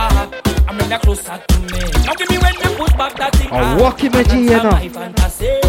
I'm 0.67 0.79
in 0.79 0.89
the 0.89 0.97
closer 0.99 1.37
to 1.37 1.59
me. 1.59 1.79
Now 2.05 2.13
give 2.13 2.29
me 2.29 2.37
when 2.37 2.53
you 2.55 2.77
push 2.77 2.93
back 2.93 3.15
that 3.17 3.35
thing. 3.35 3.49
A 3.51 3.77
walking 3.81 4.11
magic, 4.11 4.33
you 4.33 4.61
know. 4.61 4.71
My 4.71 4.89
fantasy. 4.89 5.59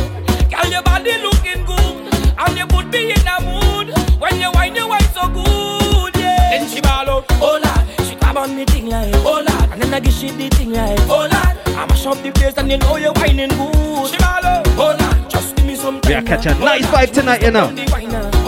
Girl, 0.50 0.70
your 0.70 0.82
body 0.82 1.16
looking 1.22 1.64
good, 1.64 2.14
and 2.14 2.56
you 2.58 2.66
put 2.66 2.86
me 2.92 3.12
in 3.12 3.26
a 3.26 3.36
mood. 3.40 3.94
When 4.20 4.40
you 4.40 4.50
wind, 4.52 4.76
you 4.76 4.88
wind 4.88 5.08
so 5.14 5.28
good, 5.28 6.16
yeah. 6.16 6.50
Then 6.50 6.68
she 6.68 6.80
ball 6.80 7.08
out, 7.08 7.24
oh 7.40 7.60
lord. 7.62 8.08
She 8.08 8.14
grab 8.16 8.36
on 8.36 8.56
me 8.56 8.64
thing 8.64 8.88
like, 8.88 9.14
oh 9.24 9.44
lord. 9.46 9.70
And 9.72 9.82
then 9.82 9.94
I 9.94 10.00
give 10.00 10.12
she 10.12 10.30
the 10.30 10.48
thing 10.50 10.72
like, 10.72 10.98
oh 11.08 11.28
lord. 11.28 11.54
I 11.76 11.84
mash 11.86 12.06
up 12.06 12.22
the 12.22 12.30
place, 12.32 12.54
and 12.56 12.70
you 12.70 12.78
know 12.78 12.96
you're 12.96 13.12
whining 13.14 13.50
good. 13.50 14.08
She 14.10 14.16
ball 14.18 14.44
out, 14.44 14.66
oh 14.78 14.96
lord. 14.98 15.30
Just 15.30 15.56
give 15.56 15.66
me 15.66 15.76
some. 15.76 16.00
We 16.06 16.14
are 16.14 16.22
catch 16.22 16.46
a 16.46 16.54
nice 16.54 16.86
vibe 16.86 17.12
tonight, 17.12 17.42
you 17.42 17.50
know. 17.50 17.72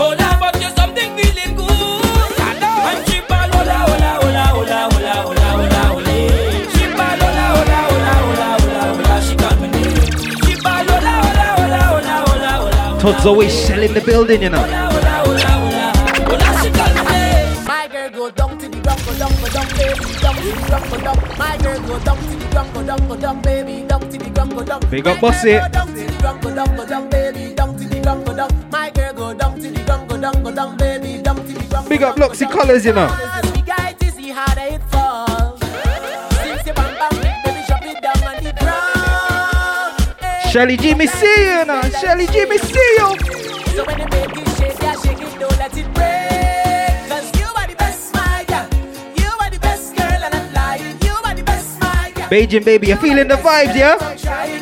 Oh 0.00 0.14
lord, 0.18 0.27
Tugs 13.08 13.24
always 13.24 13.54
selling 13.54 13.94
the 13.94 14.02
building, 14.02 14.42
you 14.42 14.50
know. 14.50 14.60
Big 24.90 25.06
up, 25.06 25.20
bossy. 25.22 25.52
Dump 25.52 25.94
Big 31.88 32.02
up, 32.02 32.16
colors, 32.50 32.84
you 32.84 32.92
know. 32.92 33.37
Shelly 40.58 40.76
me 40.96 41.06
see 41.06 41.54
you, 41.54 41.64
know. 41.66 41.80
Shelly 42.00 42.26
me 42.26 42.58
see 42.58 42.96
you. 42.98 43.16
So 43.76 43.84
when 43.84 43.98
make 44.10 44.36
it 44.36 44.48
shake, 44.58 44.82
yeah, 44.82 45.00
shake 45.00 45.20
it, 45.20 45.38
don't 45.38 45.56
let 45.56 45.76
it 45.76 45.86
break. 45.94 47.08
Cause 47.08 47.30
you 47.38 47.46
are 47.54 47.68
the 47.68 47.76
best, 47.76 48.12
my 48.12 48.44
girl. 48.48 48.66
You 49.14 49.30
are 49.40 49.50
the 49.50 49.60
best 49.60 49.94
girl, 49.94 50.20
and 50.24 50.34
I'm 50.34 50.52
lying. 50.52 50.98
You 51.00 51.12
are 51.12 51.34
the 51.36 51.44
best, 51.44 51.80
my 51.80 52.10
girl. 52.12 52.26
Beijing, 52.26 52.64
baby, 52.64 52.88
you're 52.88 52.96
feeling 52.96 53.28
the 53.28 53.36
vibes, 53.36 53.76
yeah? 53.76 54.57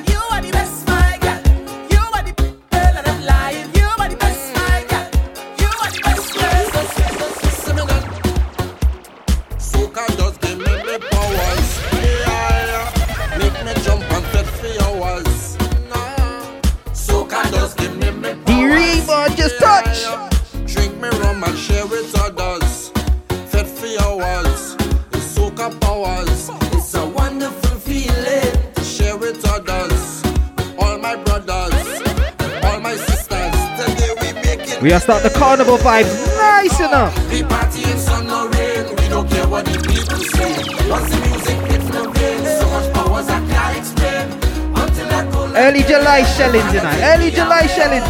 We 34.87 34.93
are 34.93 35.01
start 35.01 35.25
the 35.25 35.31
carnival 35.31 35.79
vibes. 35.79 36.15
Nice, 36.37 36.79
enough. 36.79 37.13
We 37.29 37.43
party 37.43 37.83
in 37.91 37.99
sun 37.99 38.31
or 38.31 38.49
rain, 38.51 38.87
we 38.95 39.09
don't 39.09 39.29
care 39.29 39.49
what 39.49 39.65
the 39.65 39.73
people 39.83 40.15
say. 40.15 40.63
Once 40.89 41.11
the 41.11 41.19
music 41.27 41.59
hits 41.67 41.87
the 41.91 42.09
brain, 42.15 42.45
so 42.47 42.71
much 42.71 43.27
I 43.27 43.43
can't 43.51 43.79
explain. 43.79 44.31
Until 44.79 45.11
I 45.11 45.27
go 45.33 45.51
Early 45.57 45.83
July 45.83 46.23
shellings, 46.23 46.73
know. 46.73 47.03
Early 47.03 47.31
July 47.33 47.67
shellings. 47.67 48.07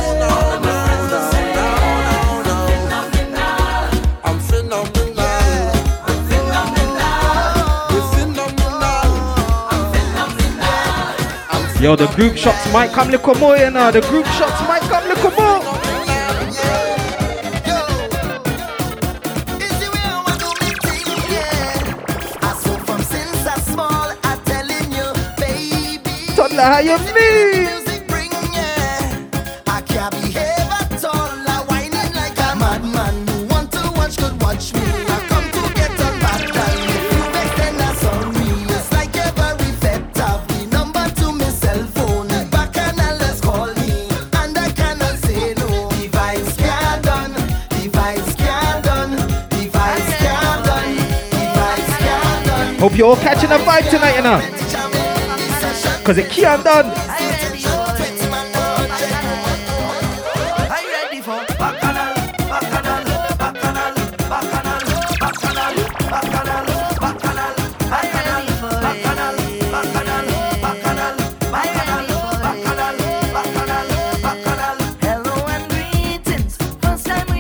I'm 4.23 4.39
phenomenal. 4.39 5.17
Yo, 11.81 11.97
the 11.97 12.07
group 12.17 12.37
shots 12.37 12.71
might 12.71 12.91
come 12.91 13.09
little 13.11 13.35
more, 13.37 13.57
you 13.57 13.71
know. 13.71 13.91
The 13.91 14.03
group 14.03 14.27
shots 14.27 14.61
might 14.69 14.83
come 14.83 15.09
little 15.09 15.31
more. 15.31 15.56
Device 26.67 26.81
can't 29.83 30.11
behave 30.21 30.71
at 30.81 31.05
all. 31.05 31.15
I 31.15 31.65
wind 31.69 31.95
it 31.95 32.13
like 32.17 32.37
a 32.41 32.57
madman 32.57 33.27
who 33.29 33.45
wants 33.45 33.77
to 33.77 33.89
watch, 33.93 34.17
could 34.17 34.43
watch 34.43 34.75
me. 34.75 34.81
I 34.83 35.19
come 35.29 35.49
to 35.57 35.63
get 35.75 35.93
a 35.93 36.11
battery. 36.19 36.75
Just 38.67 38.91
like 38.93 39.17
every 39.17 39.73
fetal 39.79 40.41
number 40.73 41.09
to 41.21 41.31
my 41.31 41.49
cell 41.51 41.87
phone. 41.95 42.29
Back 42.51 42.77
and 42.79 42.99
let's 43.21 43.41
call 43.41 43.73
me, 43.75 44.09
and 44.33 44.59
I 44.59 44.69
cannot 44.73 45.19
say 45.21 45.55
no. 45.55 45.89
Divine 45.91 46.45
scar 46.47 47.01
done. 47.03 47.35
Hope 52.81 52.97
you're 52.99 53.07
all 53.07 53.17
catching 53.17 53.53
a 53.53 53.59
vibe 53.59 53.89
tonight, 53.89 54.17
you 54.17 54.23
know. 54.23 54.66
Cause 56.07 56.19
it 56.19 56.31
can't 56.31 56.63
done. 56.63 56.87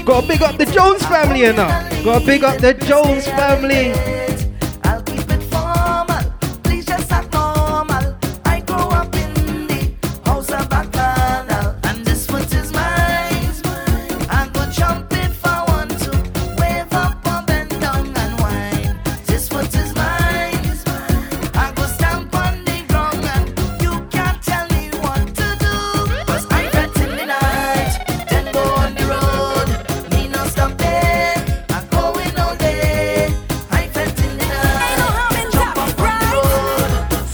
Gotta 0.05 0.27
big 0.27 0.43
up 0.43 0.57
the 0.59 0.67
Jones 0.67 1.07
family 1.07 1.45
enough. 1.45 2.05
Gotta 2.05 2.27
big 2.27 2.43
up 2.43 2.61
the 2.61 2.75
Jones 2.75 3.27
family. 3.29 4.16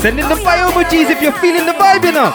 Send 0.02 0.18
in 0.18 0.28
the 0.28 0.34
fire 0.34 0.66
emojis 0.66 1.10
if 1.10 1.22
you're 1.22 1.30
feeling 1.30 1.64
the 1.64 1.70
vibe, 1.74 2.02
you 2.02 2.10
know. 2.10 2.34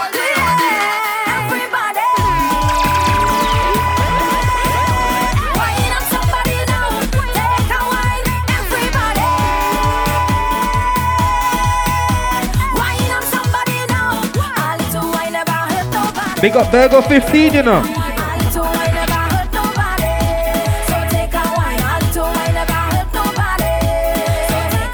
Big 16.40 16.56
up 16.56 16.72
Virgo 16.72 17.02
15, 17.02 17.54
you 17.54 17.64
know. 17.64 17.84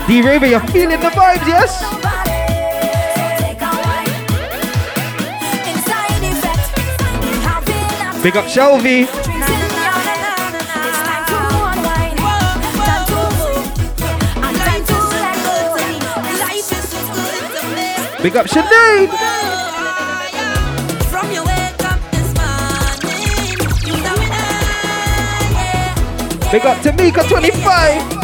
D 0.07 0.21
Raver, 0.23 0.47
you're 0.47 0.59
feeling 0.71 0.99
the 0.99 1.09
vibes, 1.09 1.47
yes? 1.47 2.02
Big 8.23 8.37
up 8.37 8.47
Shelby. 8.47 9.05
Big 18.21 18.37
up 18.37 18.45
Sinead. 18.47 19.09
Big 26.49 26.65
up 26.65 26.77
Tamika 26.77 27.27
25. 27.27 28.23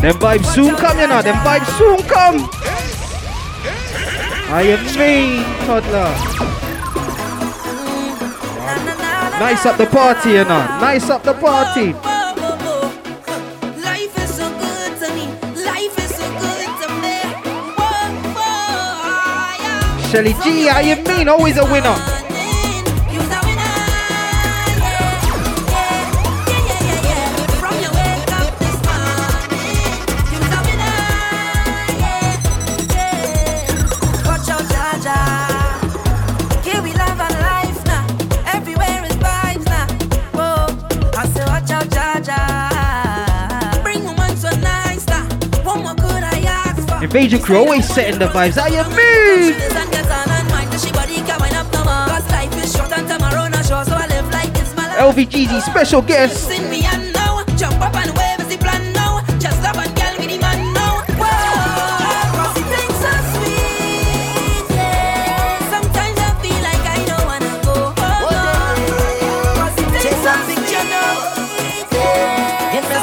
Them 0.00 0.14
vibes 0.14 0.46
soon 0.54 0.74
come, 0.76 1.00
you 1.00 1.06
know. 1.06 1.20
Them 1.20 1.36
vibes 1.44 1.68
soon 1.76 2.02
come. 2.08 2.57
I 4.50 4.62
am 4.62 4.78
IMV 4.78 5.44
toddler. 5.66 6.08
Nice 9.38 9.66
up 9.66 9.76
the 9.76 9.86
party, 9.86 10.30
you 10.30 10.44
know. 10.44 10.64
Nice 10.80 11.10
up 11.10 11.22
the 11.22 11.34
party. 11.34 11.92
Shelly 20.10 20.32
G, 20.42 20.70
I 20.70 20.80
am 20.80 21.04
mean? 21.04 21.28
Always 21.28 21.58
a 21.58 21.64
winner. 21.64 22.17
Major 47.12 47.38
crew 47.38 47.56
always 47.56 47.88
setting 47.88 48.18
the 48.18 48.26
vibes. 48.26 48.58
I 48.58 48.68
am 48.68 48.90
me. 48.90 49.54
LVGZ 54.98 55.62
special 55.62 56.02
guest. 56.02 56.50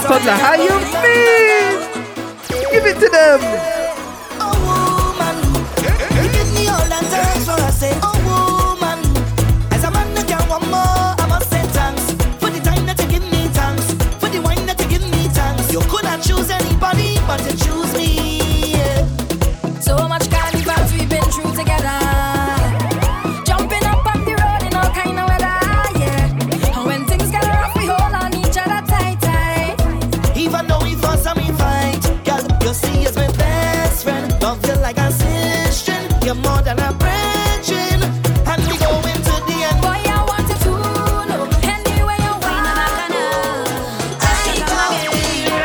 Toddler, 0.06 0.34
how 0.34 0.54
you 0.54 0.65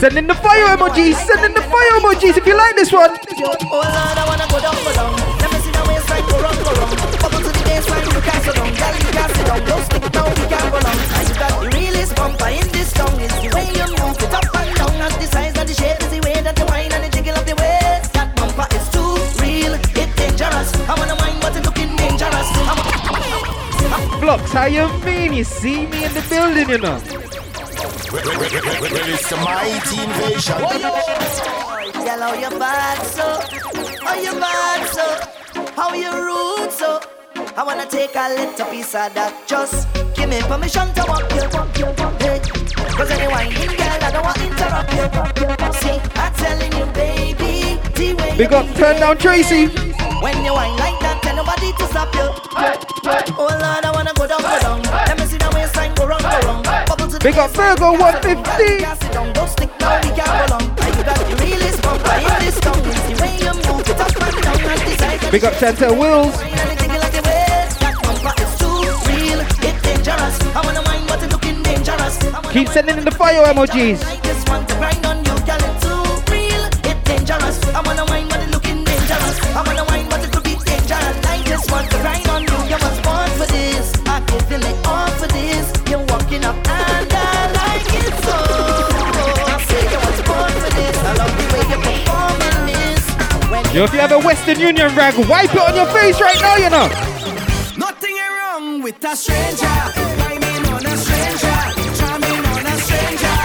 Send 0.00 0.16
in 0.16 0.26
the 0.26 0.34
fire 0.34 0.78
emojis. 0.78 1.14
Send 1.26 1.44
in 1.44 1.52
the 1.52 1.60
fire 1.60 2.00
emojis 2.00 2.38
if 2.38 2.46
you 2.46 2.56
like 2.56 2.74
this 2.74 2.90
one. 2.90 3.10
Blocks, 24.18 24.52
how 24.52 24.64
you 24.64 24.88
mean? 25.04 25.34
You 25.34 25.44
see 25.44 25.86
me 25.86 26.04
in 26.04 26.14
the 26.14 26.24
building, 26.30 26.70
you 26.70 26.78
know. 26.78 27.19
Well, 28.12 28.22
it's 28.26 29.30
the 29.30 29.36
mighty 29.36 30.02
invasion. 30.02 30.58
Girl, 32.02 32.20
how 32.20 32.34
you 32.34 32.50
bad 32.58 32.98
so? 33.06 33.38
How 34.04 34.18
you 34.18 34.32
bad 34.32 34.88
so? 34.90 35.06
How 35.76 35.94
you 35.94 36.10
rude 36.10 36.72
so? 36.72 37.00
I 37.56 37.62
wanna 37.62 37.86
take 37.86 38.16
a 38.16 38.34
little 38.34 38.66
piece 38.66 38.96
of 38.96 39.14
that. 39.14 39.32
Just 39.46 39.86
give 40.16 40.28
me 40.28 40.40
permission 40.42 40.92
to 40.94 41.04
walk 41.06 41.30
you, 41.30 41.46
walk 41.54 41.78
you, 41.78 41.86
walk 41.86 42.18
you. 42.18 42.34
Cause 42.98 43.10
anyway, 43.12 43.46
in 43.46 43.70
girl, 43.78 44.02
I 44.02 44.10
don't 44.10 44.24
want 44.24 44.38
to 44.38 44.46
interrupt 44.46 44.90
you. 44.90 45.06
See, 45.78 46.00
I'm 46.18 46.34
telling 46.34 46.72
you, 46.74 46.86
baby, 46.92 47.78
the 47.94 48.14
way 48.14 48.36
Big 48.36 48.50
you 48.50 48.56
up, 48.56 48.66
turn 48.74 48.98
down 48.98 49.18
Tracy. 49.18 49.68
When 50.18 50.44
you 50.44 50.52
whine 50.52 50.76
like 50.82 50.98
that, 50.98 51.22
tell 51.22 51.36
nobody 51.36 51.70
to 51.78 51.84
stop 51.86 52.12
you. 52.16 52.26
Oh 53.38 53.46
Lord, 53.46 53.84
I 53.86 53.90
wanna 53.94 54.12
go 54.14 54.26
down, 54.26 54.42
go 54.42 54.58
down. 54.58 54.89
Big 57.22 57.36
up 57.36 57.50
Virgo 57.50 57.92
150. 57.98 58.80
Sit 58.80 59.12
down, 59.12 59.30
don't 59.34 59.48
stick 59.50 59.68
now, 59.78 60.00
we 60.00 60.08
can't 60.16 60.48
go 60.48 60.56
long. 60.56 60.62
And 60.80 60.96
you 60.96 61.04
got 61.04 61.18
the 61.18 61.36
realest 61.44 61.82
bump, 61.82 62.00
I 62.06 62.20
in 62.20 62.46
this 62.46 62.58
tongue. 62.60 62.80
It's 62.82 63.44
you 63.44 63.52
move 63.68 63.88
it 63.90 64.00
up 64.00 64.08
and 64.08 64.42
down 64.42 64.60
and 64.60 64.80
decide. 64.88 65.30
Big 65.30 65.44
up 65.44 65.52
Chantel 65.52 65.98
Wills. 65.98 66.40
Keep 72.52 72.68
sending 72.68 72.96
in 72.96 73.04
the 73.04 73.10
fire 73.10 73.44
emojis. 73.44 74.00
Yo, 93.72 93.84
if 93.84 93.92
you 93.92 94.00
have 94.00 94.10
a 94.10 94.18
Western 94.18 94.58
Union 94.58 94.92
rag, 94.96 95.14
wipe 95.28 95.54
it 95.54 95.60
on 95.60 95.76
your 95.76 95.86
face 95.94 96.20
right 96.20 96.36
now, 96.42 96.56
you 96.56 96.68
know. 96.68 96.88
Nothing 97.78 98.16
wrong 98.16 98.82
with 98.82 99.04
a 99.04 99.14
stranger. 99.14 99.70
Climbing 100.18 100.66
on 100.74 100.86
a 100.86 100.96
stranger. 100.96 101.54
Charming 101.94 102.44
on 102.50 102.66
a 102.66 102.76
stranger. 102.82 103.36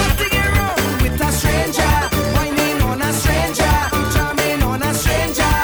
Nothing 0.00 0.40
wrong 0.56 0.80
with 1.02 1.20
a 1.20 1.30
stranger. 1.30 1.92
Whining 2.32 2.80
on 2.88 3.02
a 3.02 3.12
stranger. 3.12 3.74
Charming 4.16 4.62
on 4.62 4.82
a 4.82 4.94
stranger. 4.94 5.54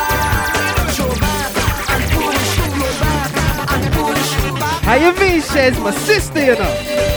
Show 0.92 1.08
back 1.24 1.56
and 1.88 2.04
push, 2.12 2.52
roll 2.68 2.94
back 3.00 3.72
and 3.72 3.84
push 3.94 4.60
back. 4.60 4.82
How 4.82 4.96
you 4.96 5.12
mean, 5.14 5.40
Shez? 5.40 5.82
My 5.82 5.92
sister, 5.92 6.44
you 6.44 6.54
know. 6.54 7.09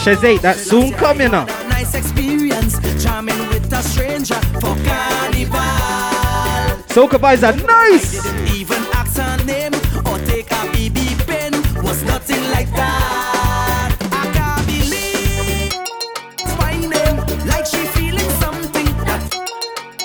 Hey. 0.00 0.14
Shez 0.14 0.24
8, 0.24 0.42
that 0.42 0.56
soon 0.56 0.92
coming 0.92 1.34
up. 1.34 1.48
Nice 1.68 1.94
experience, 1.94 2.78
charming 3.02 3.38
with 3.48 3.70
a 3.72 3.82
stranger 3.82 4.40
for 4.60 4.74
carnival. 4.84 5.60
Soca 6.88 7.18
vibes 7.18 7.42
are 7.42 7.56
nice. 7.66 8.22
Didn't 8.22 8.48
even 8.56 8.82
ask 8.94 9.18
her 9.18 9.44
name 9.44 9.74
or 10.06 10.18
take 10.26 10.50
a 10.50 10.60
BB 10.72 11.26
pen. 11.26 11.52
Was 11.82 12.02
nothing 12.04 12.42
like 12.50 12.70
that. 12.72 13.96
I 14.10 14.32
can't 14.32 14.66
believe 14.66 15.74
like 17.46 17.66
she 17.66 17.84
feeling 17.98 18.30
something. 18.40 18.86
That 19.04 19.20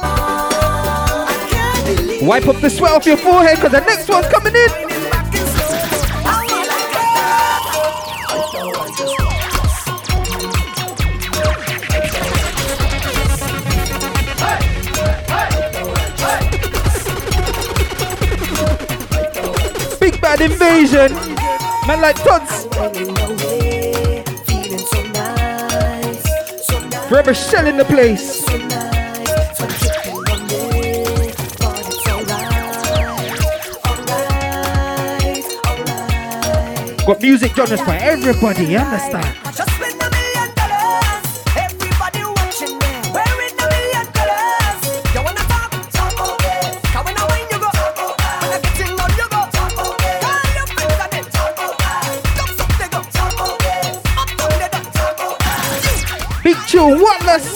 oh, 0.04 1.26
I 1.30 1.36
can't 1.50 1.98
believe 1.98 2.28
Wipe 2.28 2.48
up 2.48 2.60
the 2.60 2.70
sweat 2.70 2.92
off 2.92 3.06
your 3.06 3.18
forehead 3.18 3.56
because 3.56 3.72
the 3.72 3.80
next 3.80 4.10
one's 4.10 4.28
coming 4.28 4.56
in. 4.56 4.66
whining 4.66 4.76
back 4.76 4.82
in 4.82 4.85
invasion. 20.46 21.12
Man 21.88 22.02
like 22.02 22.16
Tots. 22.24 22.66
Forever 27.10 27.34
shelling 27.34 27.78
the 27.78 27.86
place. 27.86 28.46
Got 37.06 37.22
music 37.22 37.56
genres 37.56 37.82
for 37.82 37.92
everybody, 37.92 38.66
you 38.66 38.78
understand? 38.78 39.45
Go. 56.73 56.88
Big 56.88 57.41
tune, 57.41 57.55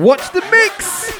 Watch 0.00 0.32
the 0.32 0.40
mix. 0.50 1.19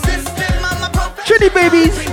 Trinity 1.41 1.59
babies. 1.59 2.07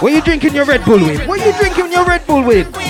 What 0.00 0.12
you 0.12 0.20
drinking 0.22 0.54
your 0.54 0.64
Red 0.64 0.84
Bull 0.84 0.98
with? 0.98 1.26
What 1.26 1.44
you 1.44 1.52
drinking 1.58 1.92
your 1.92 2.04
Red 2.06 2.26
Bull 2.26 2.42
with? 2.42 2.83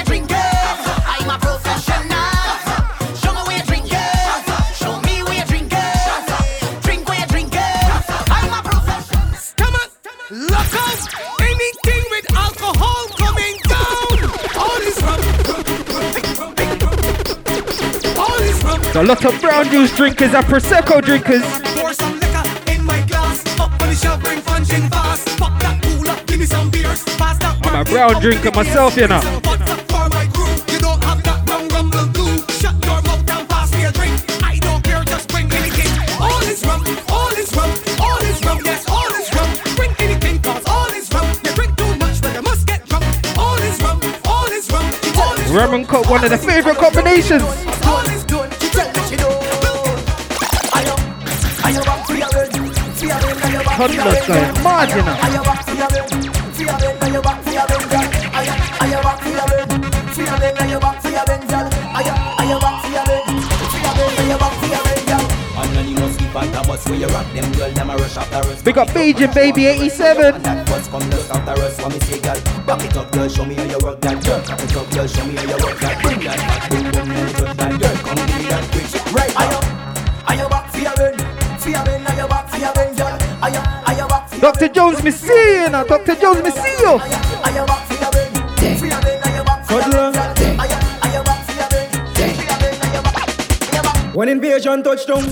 So 18.95 19.03
a 19.03 19.03
lot 19.03 19.25
of 19.25 19.41
brown 19.41 19.69
juice 19.71 19.93
drinkers 19.97 20.33
and 20.35 20.47
prosecco 20.47 21.03
drinkers. 21.03 21.43
Pour 21.75 21.93
some 21.95 22.15
liquor 22.21 22.45
in 22.71 22.85
my 22.85 23.05
glass. 23.09 23.43
Up 23.59 23.73
on 23.81 23.89
the 23.89 23.95
shelf, 23.97 24.23
bring 24.23 24.41
punch 24.41 24.71
in 24.71 24.89
fast. 24.89 25.37
Pop 25.37 25.59
that 25.59 25.83
cool 25.83 26.09
up, 26.09 26.25
give 26.29 26.39
me 26.39 26.47
some 26.47 26.71
beers. 26.71 27.03
Pass 27.19 27.37
that 27.41 27.59
I'm 27.67 27.85
a 27.85 27.91
brown 27.91 28.23
drinker 28.23 28.53
myself, 28.53 28.95
you 28.97 29.09
know. 29.09 29.19
What's 29.43 29.69
up 29.69 29.81
for 29.91 30.07
my 30.15 30.31
crew? 30.31 30.47
You 30.71 30.79
don't 30.79 31.03
have 31.03 31.21
that 31.27 31.43
rum 31.43 31.67
rum 31.75 31.91
do. 32.15 32.39
Shut 32.55 32.79
your 32.87 33.03
mouth 33.03 33.27
and 33.35 33.49
pass 33.51 33.75
me 33.75 33.83
a 33.83 33.91
drink. 33.91 34.15
I 34.47 34.63
don't 34.63 34.79
care, 34.85 35.03
just 35.03 35.27
bring 35.27 35.51
anything. 35.51 35.91
All 36.23 36.47
is 36.47 36.63
rum, 36.63 36.87
all 37.11 37.35
is 37.35 37.51
rum, 37.51 37.75
all 37.99 38.23
is 38.23 38.39
rum. 38.47 38.63
Yes, 38.63 38.87
all 38.87 39.11
is 39.19 39.27
rum. 39.35 39.51
Bring 39.75 39.91
anything, 39.99 40.39
cause 40.39 40.63
all 40.71 40.95
is 40.95 41.11
rum. 41.11 41.27
You 41.43 41.51
drink 41.59 41.75
too 41.75 41.91
much, 41.99 42.23
but 42.23 42.31
you 42.31 42.43
must 42.47 42.63
get 42.71 42.87
drunk. 42.87 43.03
All 43.35 43.59
is 43.59 43.75
rum, 43.83 43.99
all 44.23 44.47
is 44.55 44.71
rum, 44.71 44.87
all 45.19 45.35
is 45.35 45.51
Rum 45.51 45.83
and 45.83 45.83
coke, 45.83 46.07
one 46.07 46.23
of 46.23 46.31
the 46.31 46.39
favorite 46.39 46.79
combinations. 46.79 47.43
Rush 67.97 68.17
after 68.17 68.49
us. 68.51 68.63
Big 68.63 68.79
up 68.79 68.89
Beijing 68.89 69.35
Baby 69.35 69.67
87. 69.67 70.35
And 70.35 70.45
that 70.45 70.67
bus 70.67 70.89
come 70.89 71.11
just 71.11 71.31
after 71.31 71.63
us 71.63 71.81
when 71.81 71.93
me 71.93 71.99
say 72.01 72.21
girl 72.21 72.41
Back 72.67 72.81
show 73.31 73.45
me 73.45 73.55
how 73.55 73.65
you 73.65 73.79
work 73.83 74.01
that 74.01 74.23
show 75.09 75.25
me 75.27 75.34
Dr. 84.65 84.75
Jones, 84.81 85.03
me 85.05 85.11
see 85.11 85.61
you 85.61 85.69
now. 85.69 85.85
Dr. 85.85 86.15
Jones, 86.15 86.43
me 86.43 86.51
see 86.51 86.77
you. 86.81 86.97
I 86.97 87.53
am 87.55 87.67
back 87.67 87.87
for 87.87 88.01
your 88.01 88.11
bed. 88.11 88.79
For 88.79 88.87
your 88.87 88.95
I 88.95 89.29
am 89.37 89.45
back 89.45 89.67
for 89.67 89.75
your. 89.75 90.01
I 90.01 90.09
am, 90.09 90.81
I 91.03 91.17
am 91.17 91.25
back 91.25 91.45
for 91.45 91.53
your 91.53 91.69
bed. 91.69 91.93
For 92.17 92.25
your 92.25 92.59
bed, 92.59 92.79
I 92.81 92.97
am 92.97 93.85
back. 93.85 94.15
When 94.15 94.29
invasion 94.31 94.83
touchdown, 94.83 95.25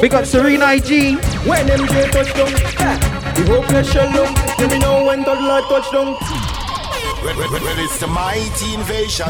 Big 0.00 0.14
up 0.14 0.26
Serena 0.26 0.72
IG. 0.72 1.14
when 1.46 1.68
MJ 1.68 2.10
touchdown, 2.10 2.48
eh, 2.80 2.98
the 3.34 3.44
hopeless 3.52 3.92
shell 3.92 4.12
down. 4.12 4.34
Let 4.58 4.68
me 4.68 4.78
know 4.80 5.04
when 5.04 5.22
toddler 5.22 5.60
touchdown. 5.68 6.16
Well, 7.22 7.38
well, 7.38 7.52
well, 7.52 7.84
it's 7.84 8.00
the 8.00 8.08
mighty 8.08 8.74
invasion. 8.74 9.26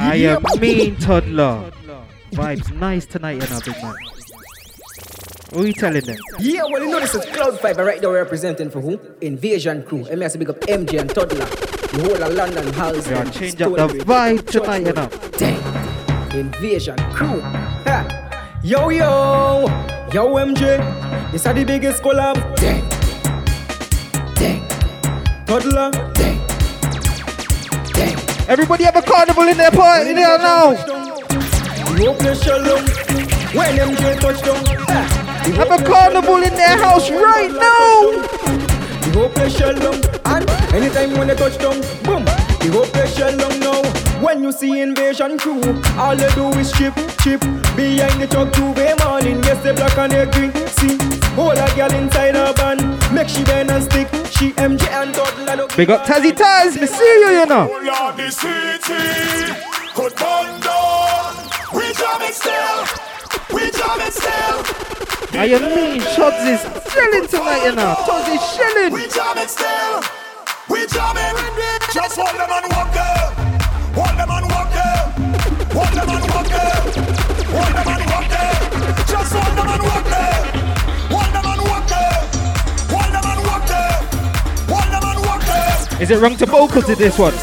I 0.00 0.16
am 0.16 0.42
mean 0.58 0.96
toddler. 0.96 1.70
Vibes 2.32 2.72
nice 2.72 3.04
tonight, 3.04 3.42
you 3.42 3.48
know, 3.50 3.60
big 3.62 3.82
man. 3.82 3.94
What 5.56 5.64
are 5.64 5.68
you 5.68 5.72
telling 5.72 6.04
them? 6.04 6.18
Yeah, 6.38 6.64
well, 6.64 6.82
you 6.82 6.90
know 6.90 7.00
this 7.00 7.14
is 7.14 7.24
Cloud 7.24 7.58
Fiber 7.60 7.82
right 7.82 8.02
now 8.02 8.10
representing 8.10 8.68
for 8.68 8.82
who? 8.82 9.00
Invasion 9.22 9.82
Crew. 9.84 10.04
And 10.04 10.18
me 10.18 10.24
has 10.24 10.32
to 10.34 10.38
big 10.38 10.50
up 10.50 10.60
MJ 10.60 11.00
and 11.00 11.08
Toddler. 11.08 11.46
The 11.46 12.02
whole 12.02 12.22
of 12.22 12.34
London 12.34 12.70
house. 12.74 13.08
Yeah, 13.08 13.24
change 13.30 13.62
up 13.62 13.72
the 13.72 14.04
vibe 14.04 14.46
tonight, 14.50 14.86
you 14.86 14.92
know. 14.92 15.08
Dang. 15.38 16.38
Invasion 16.38 16.98
Crew. 17.14 17.40
Ha. 17.40 18.60
Yo, 18.62 18.90
yo. 18.90 19.64
Yo, 20.12 20.34
MJ. 20.34 21.32
This 21.32 21.46
are 21.46 21.54
the 21.54 21.64
biggest 21.64 22.02
collab. 22.02 22.36
Dang. 22.56 22.86
Dang. 24.34 24.60
Toddler. 25.46 25.90
Dang. 26.12 26.38
Dang. 27.94 28.18
Everybody 28.46 28.84
have 28.84 28.96
a 28.96 29.00
carnival 29.00 29.48
in 29.48 29.56
their 29.56 29.70
party 29.70 30.12
there 30.12 30.36
now. 30.36 30.74
The 30.74 32.04
hopeless 32.04 32.42
shell. 32.44 32.62
When 33.56 33.74
MJ 33.74 34.20
touchdown. 34.20 34.62
Ha. 34.88 35.05
The 35.46 35.52
Have 35.52 35.70
a 35.70 35.84
carnival 35.84 36.42
in 36.42 36.54
their 36.54 36.76
house 36.76 37.08
right 37.10 37.50
now. 37.50 38.66
The 39.06 39.12
hopeless 39.14 39.56
shell 39.56 39.74
down 39.74 40.02
And 40.26 40.50
anytime 40.74 41.16
when 41.16 41.28
they 41.28 41.36
touch 41.36 41.56
down 41.58 41.80
Boom 42.02 42.24
The 42.24 42.68
hopeless 42.72 43.16
shell 43.16 43.36
down 43.36 43.60
now 43.60 43.80
When 44.20 44.42
you 44.42 44.50
see 44.50 44.80
invasion 44.80 45.38
crew 45.38 45.62
All 45.96 46.16
they 46.16 46.28
do 46.34 46.48
is 46.58 46.72
chip, 46.72 46.92
chip 47.22 47.40
Behind 47.76 48.20
the 48.20 48.26
truck 48.28 48.52
two 48.52 48.72
way 48.72 48.92
morning 49.04 49.42
Yes 49.44 49.62
they 49.62 49.72
black 49.72 49.96
and 49.96 50.12
they 50.12 50.26
green 50.26 50.52
See 50.76 50.98
Hold 51.36 51.56
a 51.56 51.66
girl 51.76 51.92
inside 51.94 52.34
her 52.34 52.52
band 52.54 52.82
Make 53.14 53.28
she 53.28 53.44
bend 53.44 53.70
and 53.70 53.84
stick 53.84 54.08
She 54.32 54.52
MJ 54.52 54.88
and 54.90 55.14
toddler 55.14 55.56
look 55.56 55.76
Big 55.76 55.88
up 55.90 56.04
Tazzy 56.04 56.32
Taz, 56.32 56.78
me 56.78 56.86
see 56.86 57.04
you, 57.20 57.30
you 57.40 57.46
know. 57.46 57.70
Oh 57.70 57.80
Lord, 57.80 58.16
the 58.18 58.30
city 58.30 59.54
could 59.94 60.14
burn 60.16 60.60
down. 60.60 61.48
We 61.72 61.94
jam 61.94 62.20
it 62.20 62.34
still. 62.34 62.84
We 63.54 63.70
jam 63.70 64.00
it 64.00 64.12
still. 64.12 64.85
I 65.32 65.46
am 65.46 65.62
mean 65.74 66.00
shots 66.00 66.42
is 66.44 66.60
shelling 66.92 67.26
tonight, 67.28 67.64
you 67.64 67.74
know. 67.74 67.94
Shots 68.06 68.28
is 68.28 68.42
shelling. 68.54 68.92
We 68.92 69.08
jam 69.08 69.36
it 69.38 69.50
still. 69.50 70.00
We 70.68 70.86
jam 70.86 71.16
it. 71.16 71.36
Just 71.92 72.16
hold 72.16 72.34
them 72.34 72.50
and 72.50 72.66
walk. 72.72 72.94
Hold 73.96 74.16
them 74.18 74.30
and 74.30 74.46
walk 74.50 74.70
there. 74.72 75.02
Hold 75.72 75.92
them 75.92 76.08
and 76.08 76.24
walk. 76.30 76.46
Hold 77.52 77.72
them 77.74 77.88
and 77.88 78.04
walk 78.10 78.26
there. 78.28 78.54
Just 79.06 79.32
hold 79.32 79.52
them 79.56 79.68
and 79.68 79.82
walk 79.82 80.04
there. 80.04 80.40
Hold 81.10 81.30
them 81.34 81.46
and 81.46 81.62
walk. 81.68 81.90
Hold 82.92 83.10
them 83.12 83.26
and 83.26 83.40
walk 83.46 83.64
there. 83.66 83.96
Hold 84.70 84.88
them 84.92 85.04
and 85.04 85.20
walk 85.26 85.42
there. 85.44 86.02
Is 86.02 86.10
it 86.10 86.18
wrong 86.20 86.36
to 86.36 86.46
vocal 86.46 86.82
to 86.82 86.94
this 86.94 87.18
one? 87.18 87.34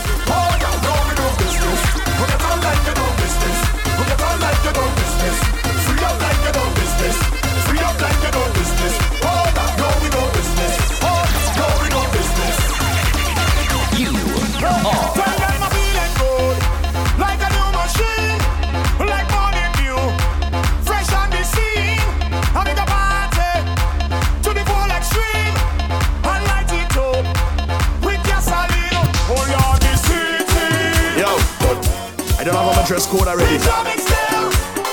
Dress 32.93 33.07
code 33.07 33.27
already. 33.27 33.57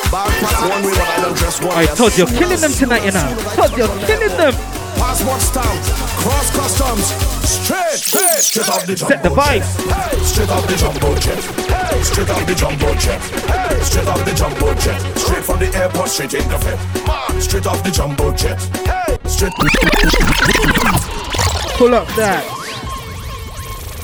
Back 0.08 0.32
pass 0.40 0.56
one 0.64 0.82
way, 0.88 0.96
but 0.96 1.04
I 1.04 1.20
don't 1.20 1.36
dress 1.36 1.60
one 1.60 1.76
I 1.76 1.84
told 1.84 2.16
you, 2.16 2.24
killing 2.24 2.56
them 2.56 2.72
tonight, 2.72 3.04
you 3.04 3.12
know. 3.12 3.28
Told 3.52 3.76
you, 3.76 3.84
killing 4.08 4.34
them. 4.40 4.54
Passport 4.96 5.40
stamp, 5.44 5.76
cross 6.16 6.48
customs, 6.56 7.12
straight, 7.44 8.00
straight, 8.00 8.40
straight 8.40 8.68
off 8.72 8.86
the 8.86 8.96
jumbo 8.96 9.12
Set 9.12 9.22
the 9.22 9.28
vibe. 9.28 9.60
Hey, 9.92 10.16
straight 10.24 10.48
off 10.48 10.66
the 10.66 10.76
jumbo 10.80 11.14
jet. 11.20 11.44
Hey, 11.68 12.00
straight 12.00 12.30
off 12.30 12.46
the 12.48 12.54
jumbo 12.54 12.94
jet. 12.96 13.20
Hey, 13.20 13.80
straight 13.84 14.08
off 14.08 14.24
the 14.24 14.32
jumbo 14.32 14.74
jet. 14.80 15.00
Straight 15.18 15.44
from 15.44 15.58
the 15.60 15.68
airport, 15.76 16.08
straight 16.08 16.32
in 16.32 16.48
the. 16.48 16.58
Man, 17.04 17.40
straight 17.40 17.66
off 17.66 17.84
the 17.84 17.90
jumbo 17.90 18.32
jet. 18.32 18.56
Hey, 18.88 19.18
straight. 19.28 19.52
Pull 21.76 21.94
up 21.94 22.08
that. 22.16 22.44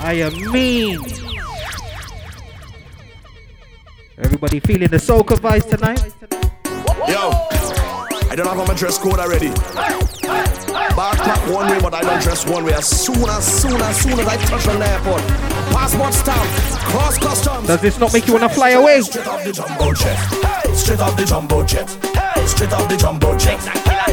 I 0.01 0.13
am 0.21 0.53
mean. 0.53 1.26
Everybody 4.19 4.61
feeling 4.61 4.89
the 4.89 4.97
soca 4.97 5.37
vibes 5.37 5.69
tonight? 5.69 6.01
Yo, 7.07 7.33
I 8.31 8.35
don't 8.35 8.47
have 8.47 8.67
my 8.67 8.73
dress 8.73 8.97
code 8.97 9.19
already. 9.19 9.51
Backpack 10.97 11.53
one 11.53 11.71
way, 11.71 11.79
but 11.81 11.93
I 11.93 12.01
don't 12.01 12.23
dress 12.23 12.47
one 12.47 12.64
way. 12.64 12.73
As 12.73 12.89
soon 12.89 13.29
as 13.29 13.61
soon 13.61 13.79
as 13.79 14.01
soon 14.01 14.19
as 14.19 14.27
I 14.27 14.37
touch 14.37 14.69
on 14.69 14.79
the 14.79 14.89
airport, 14.89 15.21
passport 15.71 16.14
stamp, 16.14 16.49
cross 16.89 17.19
customs. 17.19 17.69
Does 17.69 17.83
this 17.83 17.99
not 17.99 18.14
make 18.14 18.27
you 18.27 18.33
wanna 18.33 18.49
fly 18.49 18.71
away? 18.71 19.03
Straight 19.03 19.27
off 19.27 19.45
the 19.45 19.53
jumbo 19.53 19.93
jet. 19.93 20.17
Straight 20.75 21.01
off 21.01 21.17
the 21.17 21.25
jumbo 21.27 21.62
jet. 21.67 21.89
Straight 22.49 22.73
off 22.73 22.89
the 22.89 22.97
jumbo 22.97 23.37
jet. 23.37 23.61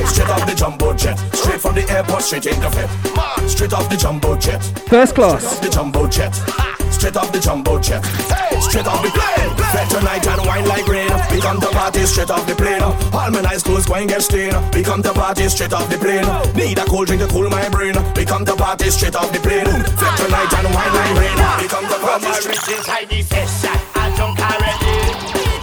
Straight 0.06 0.30
off 0.30 0.46
the 0.46 0.56
jumbo 0.56 0.94
jet. 0.94 1.18
Straight 1.34 1.62
from 1.62 1.76
the 1.76 1.90
airport, 1.90 2.24
straight 2.24 2.46
into 2.46 2.60
the 2.60 2.70
fed. 2.72 3.50
Straight 3.50 3.72
off 3.72 3.90
the 3.90 3.96
jumbo 3.96 4.36
jet. 4.38 4.62
First 4.90 5.14
Straight 5.14 5.16
class. 5.16 5.46
off 5.46 5.62
the 5.62 5.70
jumbo 5.70 6.08
jet. 6.10 6.73
Straight 6.94 7.18
off 7.18 7.32
the 7.34 7.40
jumbo 7.40 7.80
jet. 7.80 8.06
Hey, 8.32 8.60
straight 8.62 8.88
off 8.88 9.04
the 9.04 9.10
plane. 9.12 9.52
Fed 9.74 9.90
tonight 9.90 10.26
and 10.26 10.46
wine 10.48 10.66
like 10.68 10.88
rain. 10.88 11.12
We 11.32 11.42
come 11.42 11.60
to 11.60 11.68
party 11.68 12.06
straight 12.06 12.30
off 12.30 12.48
the 12.48 12.56
plane. 12.56 12.82
All 12.82 13.30
my 13.30 13.42
nice 13.42 13.62
clothes 13.64 13.86
going 13.86 14.08
get 14.08 14.22
stained. 14.22 14.56
We 14.74 14.84
come 14.84 15.04
to 15.04 15.12
party 15.12 15.50
straight 15.50 15.74
off 15.74 15.90
the 15.90 15.98
plane. 15.98 16.24
Need 16.56 16.78
a 16.78 16.86
cold 16.86 17.08
drink 17.08 17.22
to 17.22 17.28
cool 17.28 17.50
my 17.50 17.68
brain. 17.70 17.96
We 18.16 18.24
come 18.24 18.46
to 18.46 18.56
party 18.56 18.90
straight 18.90 19.16
off 19.16 19.34
the 19.34 19.40
plane. 19.40 19.66
Fed 19.66 20.16
tonight 20.16 20.54
and 20.54 20.68
wine 20.72 20.94
like 20.96 21.16
rain. 21.20 21.38
We 21.60 21.68
come 21.68 21.88
to 21.92 21.98
party 22.00 22.32
straight. 22.40 22.56
riches, 22.56 22.88
I 22.88 23.06
need 23.12 23.26
session. 23.26 23.76
I 23.96 24.08
drunk 24.16 24.40
already. 24.40 24.96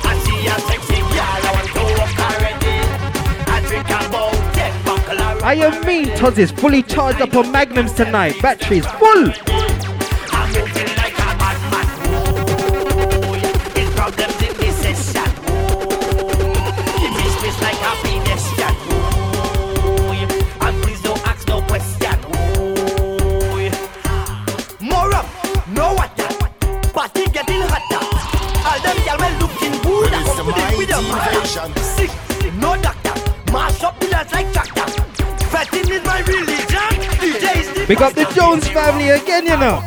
I 0.04 0.14
see 0.20 0.44
a 0.44 0.56
sexy 0.68 1.00
girl, 1.00 1.40
I 1.40 1.50
want 1.56 1.70
to 1.72 1.82
walk 1.96 2.18
already. 2.28 2.76
I 3.48 3.64
drink 3.64 3.88
about 3.88 4.36
ten 4.52 4.72
buckle. 4.84 5.44
I 5.44 5.54
am 5.54 5.86
mean. 5.86 6.08
Toz 6.18 6.36
is 6.36 6.50
fully 6.50 6.82
charged 6.82 7.22
up 7.22 7.34
on 7.34 7.50
magnums 7.50 7.92
tonight. 7.92 8.34
Battery's 8.42 8.86
full. 8.98 9.32
with 30.80 30.90
passion. 30.90 31.74
Sick, 31.76 32.10
no 32.54 32.80
doctor. 32.80 33.14
Mash 33.52 33.82
up 33.82 34.00
like 34.10 34.28
tractor. 34.52 35.04
Is 35.72 36.04
my 36.04 36.20
religion. 36.20 36.92
DJ 37.20 37.56
is 37.56 37.72
the 37.74 37.84
Pick 37.86 38.00
up 38.00 38.14
the 38.14 38.24
Jones 38.34 38.66
family 38.68 39.10
again, 39.10 39.44
you 39.44 39.56
know. 39.56 39.82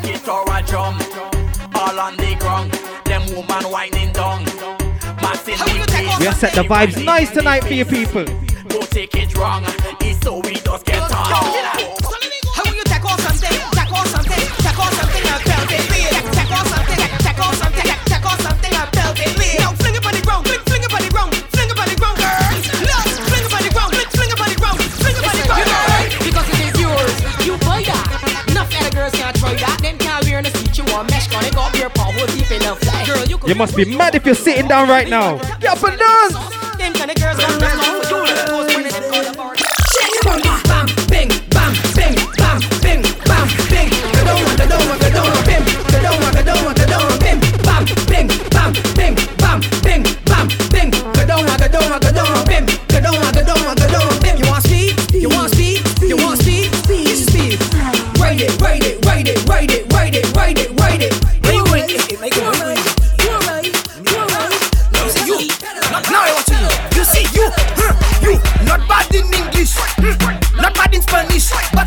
All 1.75 1.99
on 1.99 2.15
the 2.17 2.35
ground. 2.39 2.71
Them 3.05 3.25
woman 3.33 3.63
whining 3.71 4.11
down. 4.11 4.43
We 6.19 6.25
have 6.25 6.35
set 6.35 6.53
the 6.53 6.63
vibes 6.63 7.03
nice 7.03 7.31
tonight 7.31 7.63
for 7.63 7.73
you 7.73 7.85
people. 7.85 8.25
Don't 8.67 8.89
take 8.89 9.15
it 9.15 9.35
wrong. 9.35 9.63
It's 10.01 10.19
so 10.21 10.39
we 10.39 10.55
just 10.55 10.85
get 10.85 11.01
on. 11.01 11.62
You 33.45 33.55
must 33.55 33.75
be 33.75 33.85
mad 33.85 34.15
if 34.15 34.25
you're 34.25 34.35
sitting 34.35 34.67
down 34.67 34.87
right 34.89 35.09
now. 35.09 35.37
Get 35.59 35.77
up 35.77 35.83
and 35.83 35.99
dance. 35.99 36.53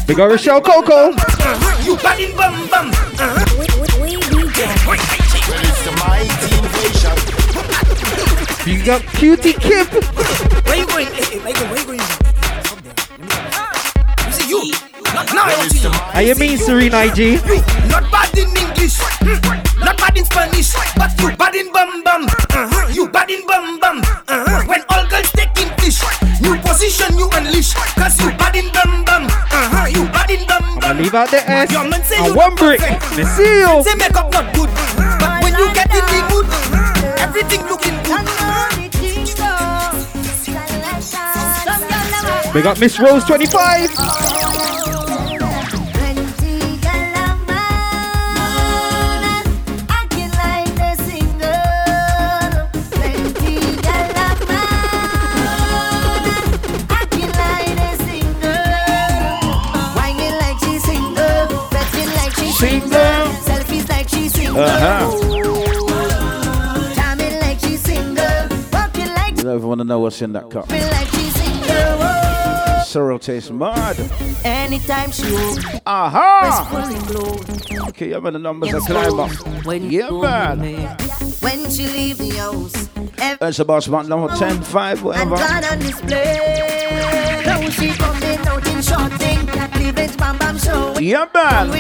Big 0.07 0.21
up 0.21 0.31
Rochelle 0.31 0.61
Coco. 0.61 1.11
you 1.83 1.97
bad 1.97 2.37
bum 2.37 2.69
bum. 2.71 2.91
It's 5.59 5.83
the 5.85 5.93
mighty 5.99 6.51
invasion. 6.57 7.17
Big 8.65 8.89
up 8.89 9.03
Cutie 9.15 9.53
Kip. 9.55 9.89
Where 10.67 10.77
you 10.77 10.87
going? 10.87 11.07
Hey, 11.09 11.25
hey, 11.25 11.45
Michael, 11.45 11.67
where 11.67 11.79
you 11.81 11.87
going? 11.87 12.01
You 14.27 14.33
see 14.33 14.49
you. 14.49 14.73
Not 15.15 15.27
now 15.35 15.45
I 15.47 15.57
want 15.59 15.75
you. 15.75 15.91
You 16.29 16.35
mean, 16.37 16.59
Serene 16.59 16.95
IG? 16.95 17.19
You 17.19 17.39
not 17.89 18.11
bad 18.13 18.37
in 18.39 18.49
English. 18.57 18.99
Not 19.79 19.97
bad 19.99 20.17
in 20.17 20.25
Spanish. 20.25 20.73
But 20.97 21.21
you 21.21 21.37
bad 21.37 21.55
in 21.57 21.73
bum 21.73 22.03
bum. 22.05 22.25
uh-huh, 22.27 22.89
You 22.93 23.09
bad 23.09 23.31
in 23.31 23.45
bum 23.47 23.81
bum. 23.81 23.99
uh-huh. 24.03 24.65
When 24.67 24.83
all 24.91 25.07
girls 25.09 25.31
taking 25.33 25.71
fish, 25.79 26.01
new 26.41 26.57
position 26.63 27.19
you 27.19 27.29
unleash. 27.35 27.75
Cause 27.95 28.21
you 28.23 28.31
bad 28.39 28.55
in 28.57 28.71
leave 30.97 31.15
out 31.15 31.31
the 31.31 31.39
S. 31.49 31.71
Your 31.73 31.89
man 31.89 32.03
say 32.05 32.17
And 32.19 32.35
one 32.35 32.51
not 32.51 32.59
brick. 32.59 32.81
perfect. 32.81 33.17
Me 33.17 33.25
see 33.25 33.61
you. 33.61 33.83
Say 33.83 33.95
makeup 33.97 34.33
not 34.33 34.55
good, 34.55 34.71
but 35.21 35.43
when 35.43 35.53
you 35.55 35.73
get 35.75 35.91
in 35.95 36.05
the 36.13 36.21
mood, 36.31 36.47
everything 37.21 37.63
looking 37.69 37.97
good. 38.05 38.25
Big 42.53 42.65
up 42.65 42.79
Miss 42.79 42.99
Rose 42.99 43.23
25. 43.25 44.36
Uh-huh. 64.59 65.11
Jamming 66.95 67.39
like 67.41 67.61
she's 67.61 67.81
single. 67.81 68.25
Walking 68.73 69.09
like 69.15 69.37
You 69.37 69.43
don't 69.45 69.57
even 69.57 69.69
want 69.69 69.81
to 69.81 69.85
know 69.85 69.99
what's 70.01 70.23
in 70.23 70.33
that 70.33 70.51
cup. 70.51 70.71
like 70.71 71.09
she's 71.09 71.35
single. 71.35 72.85
Sorrel 72.85 73.19
tastes 73.19 73.51
mad. 73.51 73.97
Anytime 74.45 75.11
she 75.11 75.25
Aha! 75.85 76.69
Okay, 77.89 78.11
yeah, 78.11 78.19
man, 78.21 78.33
the 78.33 78.39
numbers 78.39 78.73
are 78.73 78.81
climb 78.81 79.21
up. 79.21 79.31
Yeah, 79.83 80.09
man. 80.11 80.97
When 81.41 81.71
she 81.71 81.87
leave 81.89 82.17
the 82.19 82.31
house, 82.37 82.89
That's 83.39 83.59
about 83.59 83.87
about 83.87 84.07
number 84.09 84.35
10, 84.37 84.63
5, 84.63 85.05
and 85.05 85.31
whatever. 85.31 85.37
Cleavage. 89.73 90.13
Yeah, 91.01 91.27
man. 91.35 91.71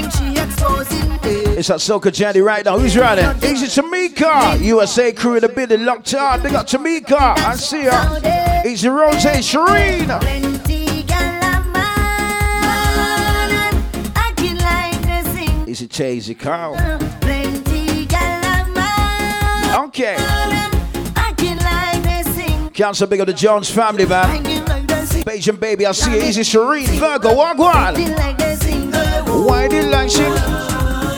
It's 1.59 1.69
that 1.69 1.79
Soca 1.81 2.13
Jenny 2.13 2.41
right 2.41 2.65
now. 2.65 2.79
Who's 2.79 2.97
running? 2.97 3.25
Easy 3.43 3.67
Tamika. 3.67 4.61
USA 4.61 5.13
crew 5.13 5.35
in 5.37 5.41
the 5.41 5.49
building 5.49 5.85
locked 5.85 6.15
on. 6.15 6.43
Big 6.43 6.55
up 6.55 6.67
Tamika. 6.67 7.19
I 7.19 7.57
see 7.57 7.85
her. 7.85 8.21
Rose, 8.85 9.25
man, 11.73 11.83
acting 14.15 14.57
like 14.59 15.01
they 15.03 15.23
sing. 15.35 15.69
Easy 15.69 15.89
Chasey 15.89 16.39
Carl. 16.39 16.77
Okay. 19.87 20.17
they 22.03 22.23
sing. 22.33 22.71
Council 22.71 23.07
big 23.07 23.21
up 23.21 23.27
the 23.27 23.33
Jones 23.33 23.71
family, 23.71 24.07
man. 24.07 24.56
Acting 25.37 25.57
like 25.57 25.57
they 25.57 25.57
sing. 25.57 25.57
Beijing 25.57 25.61
baby, 25.61 25.87
I 25.87 25.93
see 25.93 26.11
you. 26.17 26.23
Easy 26.23 26.43
Shireen. 26.43 26.87
Virgo, 26.99 27.35
Wagwan. 27.35 27.75
Acting 27.75 28.15
like 28.17 28.39
they 28.39 28.55
single. 28.57 29.45
Why 29.45 29.69
did 29.69 29.91
like 29.91 30.11
she? 30.11 30.19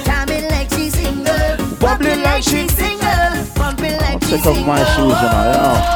Jamming 0.05 0.49
like 0.51 0.71
she 0.71 0.91
single. 0.91 1.77
Bubbling 1.77 2.23
like 2.23 2.43
she- 2.43 2.69
single. 2.69 3.55
Bumping 3.55 3.97
like 3.99 4.23
she 4.25 4.31
Take 4.31 4.47
off 4.47 4.67
my 4.67 4.79
shoes 4.95 5.19
and 5.19 5.35
I. 5.37 5.95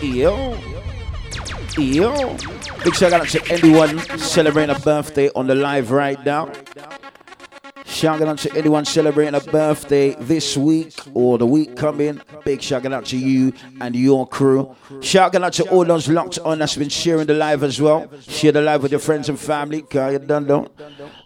Yo. 0.00 0.32
Yo. 1.76 2.12
Yo. 2.12 2.36
Big 2.84 2.94
shout 2.94 3.12
out 3.12 3.28
to 3.28 3.52
anyone 3.52 3.98
celebrating 4.18 4.74
a 4.74 4.78
birthday 4.78 5.30
on 5.34 5.46
the 5.46 5.54
live 5.54 5.90
right 5.90 6.24
now. 6.24 6.50
Shout 7.88 8.20
out 8.22 8.38
to 8.38 8.54
anyone 8.54 8.84
celebrating 8.84 9.34
a 9.34 9.40
birthday 9.40 10.14
this 10.20 10.56
week 10.56 10.94
or 11.14 11.38
the 11.38 11.46
week 11.46 11.74
coming. 11.76 12.20
Big 12.44 12.62
shout 12.62 12.86
out 12.86 13.06
to 13.06 13.16
you 13.16 13.52
and 13.80 13.96
your 13.96 14.28
crew. 14.28 14.76
Shout 15.00 15.34
out 15.34 15.52
to 15.54 15.68
all 15.70 15.84
those 15.84 16.08
locked 16.08 16.38
on 16.40 16.58
that's 16.60 16.76
been 16.76 16.90
sharing 16.90 17.26
the 17.26 17.34
live 17.34 17.62
as 17.64 17.80
well. 17.80 18.08
Share 18.20 18.52
the 18.52 18.60
live 18.60 18.82
with 18.82 18.92
your 18.92 19.00
friends 19.00 19.28
and 19.28 19.38
family. 19.40 19.78
You 19.78 20.18
done 20.18 20.46
don't. 20.46 20.70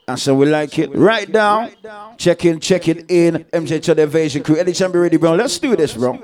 And 0.08 0.18
so 0.18 0.34
we 0.34 0.46
like 0.46 0.78
it. 0.78 0.94
Right 0.94 1.28
now, 1.28 1.68
check 2.16 2.44
in, 2.44 2.60
check 2.60 2.88
it 2.88 3.10
in. 3.10 3.44
MJ 3.52 3.82
to 3.82 3.94
the 3.94 4.02
Invasion 4.02 4.42
crew. 4.42 4.56
Anytime 4.56 4.92
you're 4.92 5.02
ready, 5.02 5.16
bro. 5.16 5.34
Let's 5.34 5.58
do 5.58 5.76
this, 5.76 5.94
bro. 5.94 6.18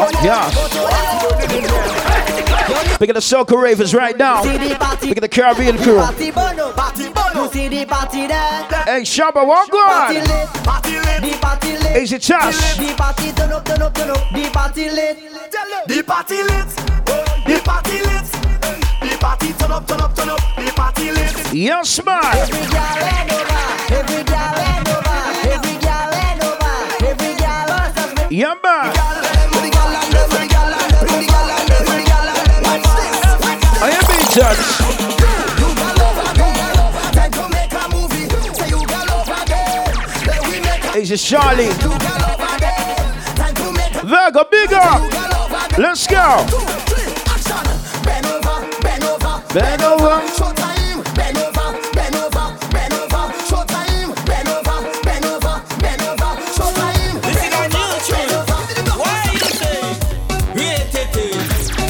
Oh, 0.00 0.10
yeah. 0.22 0.48
Big 2.98 3.10
of 3.10 3.14
the 3.14 3.20
Soca 3.20 3.60
Ravens 3.60 3.94
right 3.94 4.16
now. 4.16 4.42
Big 4.42 5.18
of 5.18 5.20
the 5.20 5.28
Caribbean 5.28 5.76
crew. 5.78 6.00
Party 7.48 7.68
bono, 7.68 7.68
party 7.68 7.68
bono. 7.68 7.68
You 7.68 7.68
see 7.68 7.68
the 7.68 7.86
party 7.86 8.26
there. 8.26 8.64
Hey, 8.84 9.02
Shabba, 9.02 9.46
what 9.46 9.70
Party 9.70 10.14
going? 10.14 10.28
lit, 10.28 10.48
party 10.64 10.92
lit, 10.92 11.22
the 11.22 11.38
party 11.40 11.72
lit. 11.78 11.96
Easy 12.02 12.18
Tash. 12.18 12.76
The 12.76 12.94
party 12.96 13.32
turn 13.32 13.52
up, 13.52 13.64
turn 13.64 13.82
up, 13.82 13.94
turn 13.94 14.10
up. 14.10 14.18
The 14.32 14.50
party 14.52 14.90
lit. 14.90 15.16
The 15.86 16.02
party 16.02 16.42
lit. 16.42 16.68
The 17.46 17.60
party 17.64 17.98
lit. 18.02 18.26
The 19.00 19.16
party 19.20 19.52
turn 19.54 19.72
up, 19.72 19.86
turn 19.86 20.00
up, 20.00 20.14
turn 20.14 20.28
up. 20.30 20.40
The 20.56 20.72
party 20.76 21.12
lit. 21.12 21.52
Yes, 21.54 22.04
man. 22.04 22.20
Every 22.24 22.66
girl 22.68 22.98
and 23.16 23.30
over. 23.32 23.94
Every 23.94 24.22
girl 24.24 24.58
and 24.68 24.88
over. 24.88 25.18
Every 25.48 25.76
girl 25.78 26.12
and 26.12 26.42
over. 26.42 26.76
Every 27.06 27.34
girl 27.40 27.66
versus 27.68 28.10
me. 28.30 28.36
Yeah, 28.36 28.54
man. 28.62 28.92
I 33.80 33.90
am 33.90 34.04
being 34.06 34.28
judged. 34.34 34.97
Easy 41.10 41.16
Charlie. 41.16 41.68
Virgo, 44.04 44.44
big 44.50 44.74
up. 44.74 45.00
Let's 45.78 46.06
go. 46.06 46.44
Bend 49.54 49.82
over. 49.82 50.20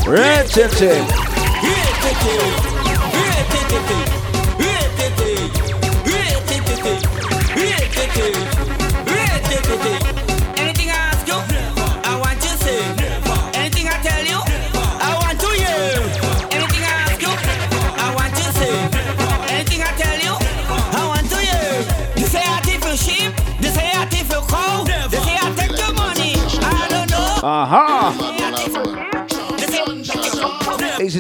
Red 0.07 0.47
Titty. 0.47 1.28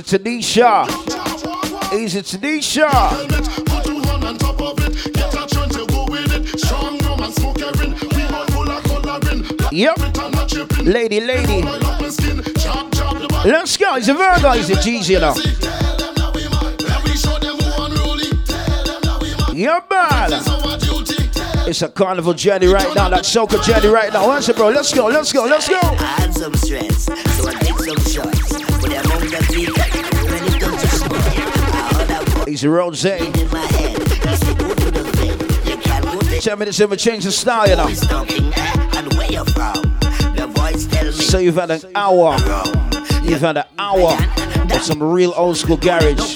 Tanisha. 0.09 0.89
Easy 1.93 2.23
Tanisha. 2.23 2.89
Yep. 9.71 9.99
Lady, 10.87 11.21
lady. 11.21 11.63
Let's 13.45 13.77
go. 13.77 13.97
It's 13.97 14.09
a 14.09 14.15
Virgo. 14.15 14.53
It's 14.53 14.71
a 14.71 14.81
G's, 14.81 15.11
you 15.11 15.21
know. 15.21 15.35
Yeah, 19.53 19.81
man. 19.91 20.33
It's 21.69 21.83
a 21.83 21.89
carnival 21.91 22.33
journey 22.33 22.69
right 22.69 22.95
now. 22.95 23.11
That 23.11 23.25
soca 23.25 23.63
journey 23.63 23.89
right 23.89 24.11
now. 24.11 24.33
Answer, 24.33 24.55
bro. 24.55 24.71
Let's 24.71 24.95
go. 24.95 25.09
Let's 25.09 25.35
go. 25.35 25.45
Let's 25.45 25.69
go. 25.69 25.81
Go 32.63 32.91
to 32.91 33.19
Ten 36.41 36.59
minutes 36.59 36.81
in, 36.81 36.91
we 36.91 36.97
change 36.97 37.25
the 37.25 37.33
style, 37.33 37.69
you 37.69 37.77
know. 37.77 37.89
So 41.13 41.39
you've 41.39 41.55
had 41.57 41.71
an 41.71 41.81
hour. 41.95 42.37
You've 43.23 43.41
had 43.41 43.59
an 43.59 43.65
hour 43.79 44.17
of 44.75 44.83
some 44.83 45.03
real 45.03 45.33
old 45.37 45.57
school 45.57 45.77
garage. 45.77 46.35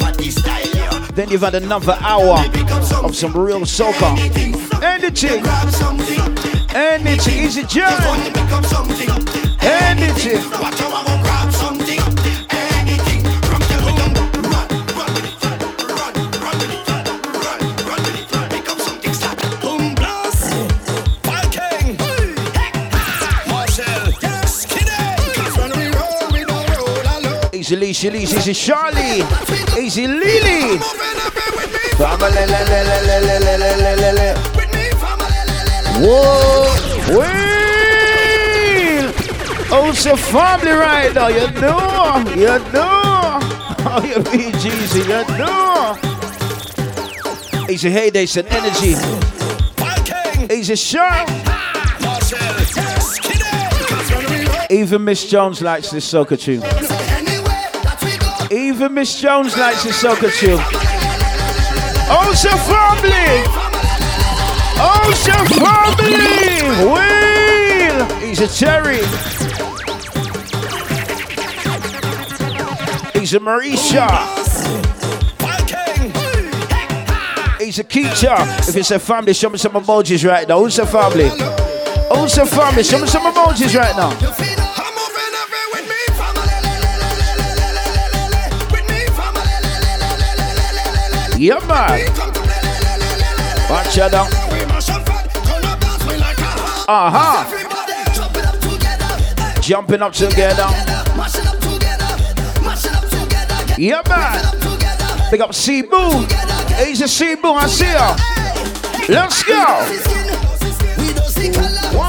Then 1.15 1.29
you've 1.29 1.43
had 1.43 1.55
another 1.55 1.97
hour 2.01 2.39
of 3.05 3.17
some 3.17 3.37
real 3.37 3.61
soca. 3.61 4.17
Anything. 4.83 5.45
Anything. 6.75 7.45
Easy 7.45 7.65
jam. 7.65 8.01
Anything. 9.63 11.42
Easy, 27.73 27.87
easy, 27.87 28.09
easy, 28.09 28.37
easy, 28.37 28.53
Charlie. 28.53 29.25
Easy, 29.81 30.07
Lily. 30.07 30.77
Whoa, 35.97 36.69
well, 37.09 39.13
oh, 39.73 39.89
it's 39.89 40.05
a 40.05 40.15
family 40.19 40.73
right 40.73 41.15
now. 41.15 41.29
You 41.29 41.51
know, 41.53 42.23
you 42.37 42.59
know. 42.73 43.39
Oh, 43.85 44.01
you 44.05 44.17
be 44.17 44.53
Jeezy, 44.61 45.03
you 45.09 45.25
know. 45.39 45.97
Easy, 47.71 47.91
hey, 47.91 48.11
there's 48.11 48.37
an 48.37 48.47
energy. 48.49 48.97
Easy, 50.55 50.77
sharp. 50.77 51.31
Even 54.71 55.05
Miss 55.05 55.25
Jones 55.27 55.63
likes 55.63 55.91
this 55.91 56.05
soca 56.13 56.37
tune. 56.39 56.63
Even 58.83 58.95
Miss 58.95 59.21
Jones 59.21 59.57
likes 59.57 59.85
this 59.85 60.03
soca 60.03 60.29
tune. 60.41 60.59
Also 62.11 62.49
family. 62.67 63.45
Also 64.77 65.31
family. 65.55 66.19
Wheel. 66.91 68.19
He's 68.19 68.41
a 68.41 68.49
cherry. 68.49 68.97
He's 73.17 73.35
a 73.35 73.39
Marisha. 73.39 74.09
He's 77.61 77.79
a 77.79 77.85
Keisha. 77.85 78.69
If 78.69 78.77
it's 78.77 78.91
a 78.91 78.99
family, 78.99 79.33
show 79.33 79.51
me 79.51 79.59
some 79.59 79.75
emojis 79.75 80.29
right 80.29 80.49
now. 80.49 80.59
Who's 80.59 80.81
a 80.81 80.87
family? 80.87 81.29
Who's 81.29 82.37
a 82.37 82.47
family? 82.47 82.83
Show 82.83 82.99
me 82.99 83.07
some 83.07 83.33
emojis 83.33 83.79
right 83.79 83.95
now. 83.97 84.42
Yeah, 91.43 91.59
man. 91.67 91.99
Watch 93.69 93.99
out 93.99 94.13
now. 94.13 94.29
Uh 96.87 97.11
huh. 97.11 97.43
Jumping 99.61 100.03
up 100.03 100.13
together. 100.13 100.69
Yeah, 103.77 104.03
man. 104.09 104.41
Big 105.33 105.41
up 105.41 105.53
Cebu. 105.53 106.29
He's 106.77 107.01
a 107.01 107.09
Cebu. 107.09 107.49
I 107.49 107.67
see 107.67 107.87
her. 107.87 108.17
Let's 109.13 109.43
go. 109.43 110.13
My 111.93 112.09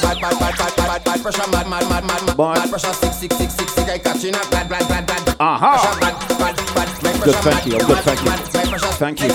pressure 0.00 0.20
bad, 0.20 0.20
bad, 0.20 0.56
bad, 0.56 0.58
bad, 0.58 0.76
bad, 0.76 1.04
bad 1.04 1.22
pressure 1.22 1.50
mad, 1.50 1.68
mad, 1.68 1.88
mad, 1.88 2.04
mad, 2.06 2.26
mad, 2.26 2.36
bad 2.36 2.70
pressure 2.70 2.92
six, 2.92 3.16
six, 3.16 3.36
six, 3.36 3.54
six, 3.54 3.72
six, 3.72 3.90
I 3.90 3.98
catching 3.98 4.34
up, 4.34 4.50
bad, 4.50 4.68
bad, 4.68 4.88
bad, 4.88 5.06
bad. 5.06 5.36
Uh-huh. 5.38 5.78
Pressure 5.78 6.00
bad, 6.00 6.28
bad, 6.28 6.38
bad 6.38 6.41
good, 7.22 7.34
thank 7.36 7.66
you. 7.66 7.78
I'm 7.78 7.86
good, 7.86 7.98
thank 7.98 8.24
you. 8.24 8.30
Thank 9.02 9.20
you. 9.20 9.28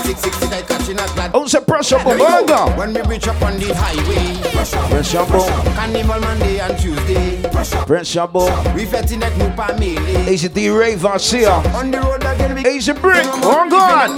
Oh, 1.34 1.46
say 1.46 1.60
pressure 1.60 1.98
bomb, 1.98 2.18
burger. 2.18 2.76
When 2.76 2.94
we 2.94 3.02
reach 3.02 3.28
up 3.28 3.40
on 3.42 3.58
the 3.58 3.74
highway, 3.74 4.40
pressure 4.88 5.24
bomb. 5.26 5.74
Carnival 5.74 6.20
Monday 6.20 6.60
and 6.60 6.78
Tuesday, 6.78 7.42
pressure 7.86 8.26
bomb. 8.26 8.74
We 8.74 8.84
fetting 8.86 9.20
that 9.20 9.36
new 9.36 9.50
family. 9.56 9.96
Is 10.32 10.44
it 10.44 10.54
the 10.54 10.70
Ray 10.70 10.96
Varsia? 10.96 11.62
On 11.74 11.90
the 11.90 12.00
road 12.00 12.22
again, 12.22 12.54
we. 12.54 12.62
Is 12.62 12.88
brick? 12.88 13.24
Oh 13.26 13.66
God. 13.70 14.16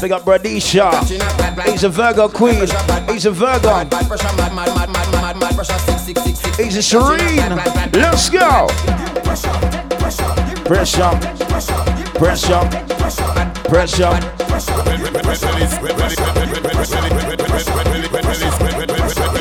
Big 0.00 0.12
up 0.12 0.22
Bradisha. 0.22 0.90
He's 1.70 1.84
a 1.84 1.88
Virgo 1.88 2.28
queen. 2.28 2.66
He's 3.08 3.26
a 3.26 3.30
Virgo. 3.30 3.84
He's 6.56 6.76
a 6.76 6.82
Serene. 6.82 7.56
Let's 7.92 8.28
go. 8.30 9.93
Pressure. 10.04 10.24
Pressure. 10.64 11.94
Press 12.14 12.50
up, 12.50 12.70
pressure. 13.64 14.44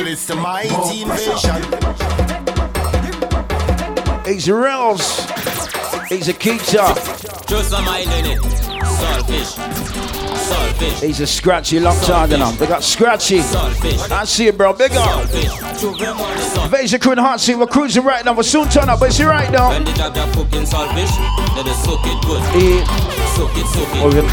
It's 0.06 0.26
the 0.26 0.36
mighty 0.36 1.02
invasion. 1.02 1.64
A 4.26 4.54
Rails. 4.54 5.20
He's 6.08 6.30
a 6.30 6.34
Keita. 6.34 6.96
Just 7.46 7.74
a 7.74 7.82
mile 7.82 8.10
in 8.14 8.26
it. 8.26 8.40
Saltfish. 8.40 10.23
He's 11.00 11.20
a 11.20 11.28
Scratchy 11.28 11.80
long 11.80 12.00
time 12.02 12.30
now. 12.30 12.52
They 12.52 12.68
got 12.68 12.84
Scratchy. 12.84 13.40
I 13.40 14.24
see 14.26 14.48
it, 14.48 14.58
bro. 14.58 14.74
Big 14.74 14.92
up. 14.94 15.24
Invasion 16.64 17.00
crew 17.00 17.12
in 17.14 17.18
hot 17.18 17.40
seat. 17.40 17.56
We're 17.56 17.68
cruising 17.68 18.04
right 18.04 18.24
now. 18.24 18.34
We'll 18.34 18.44
soon 18.44 18.70
turn 18.70 18.90
up, 18.90 19.00
but 19.00 19.10
it's 19.10 19.22
right 19.22 19.52
now. 19.52 19.70
When 19.70 19.84
the 19.84 19.92
job 19.94 20.16
you're 20.16 20.26
cooking 20.34 20.64
saltfish, 20.64 21.12
let 21.56 21.68
us 21.68 21.84
soak 21.84 22.00
it 22.04 22.26
good. 22.26 22.42
Eh. 22.56 22.86
Soak 23.36 23.52
it, 23.58 23.68
soak 23.68 23.96
it. 23.96 24.04
Or 24.04 24.10
even, 24.10 24.30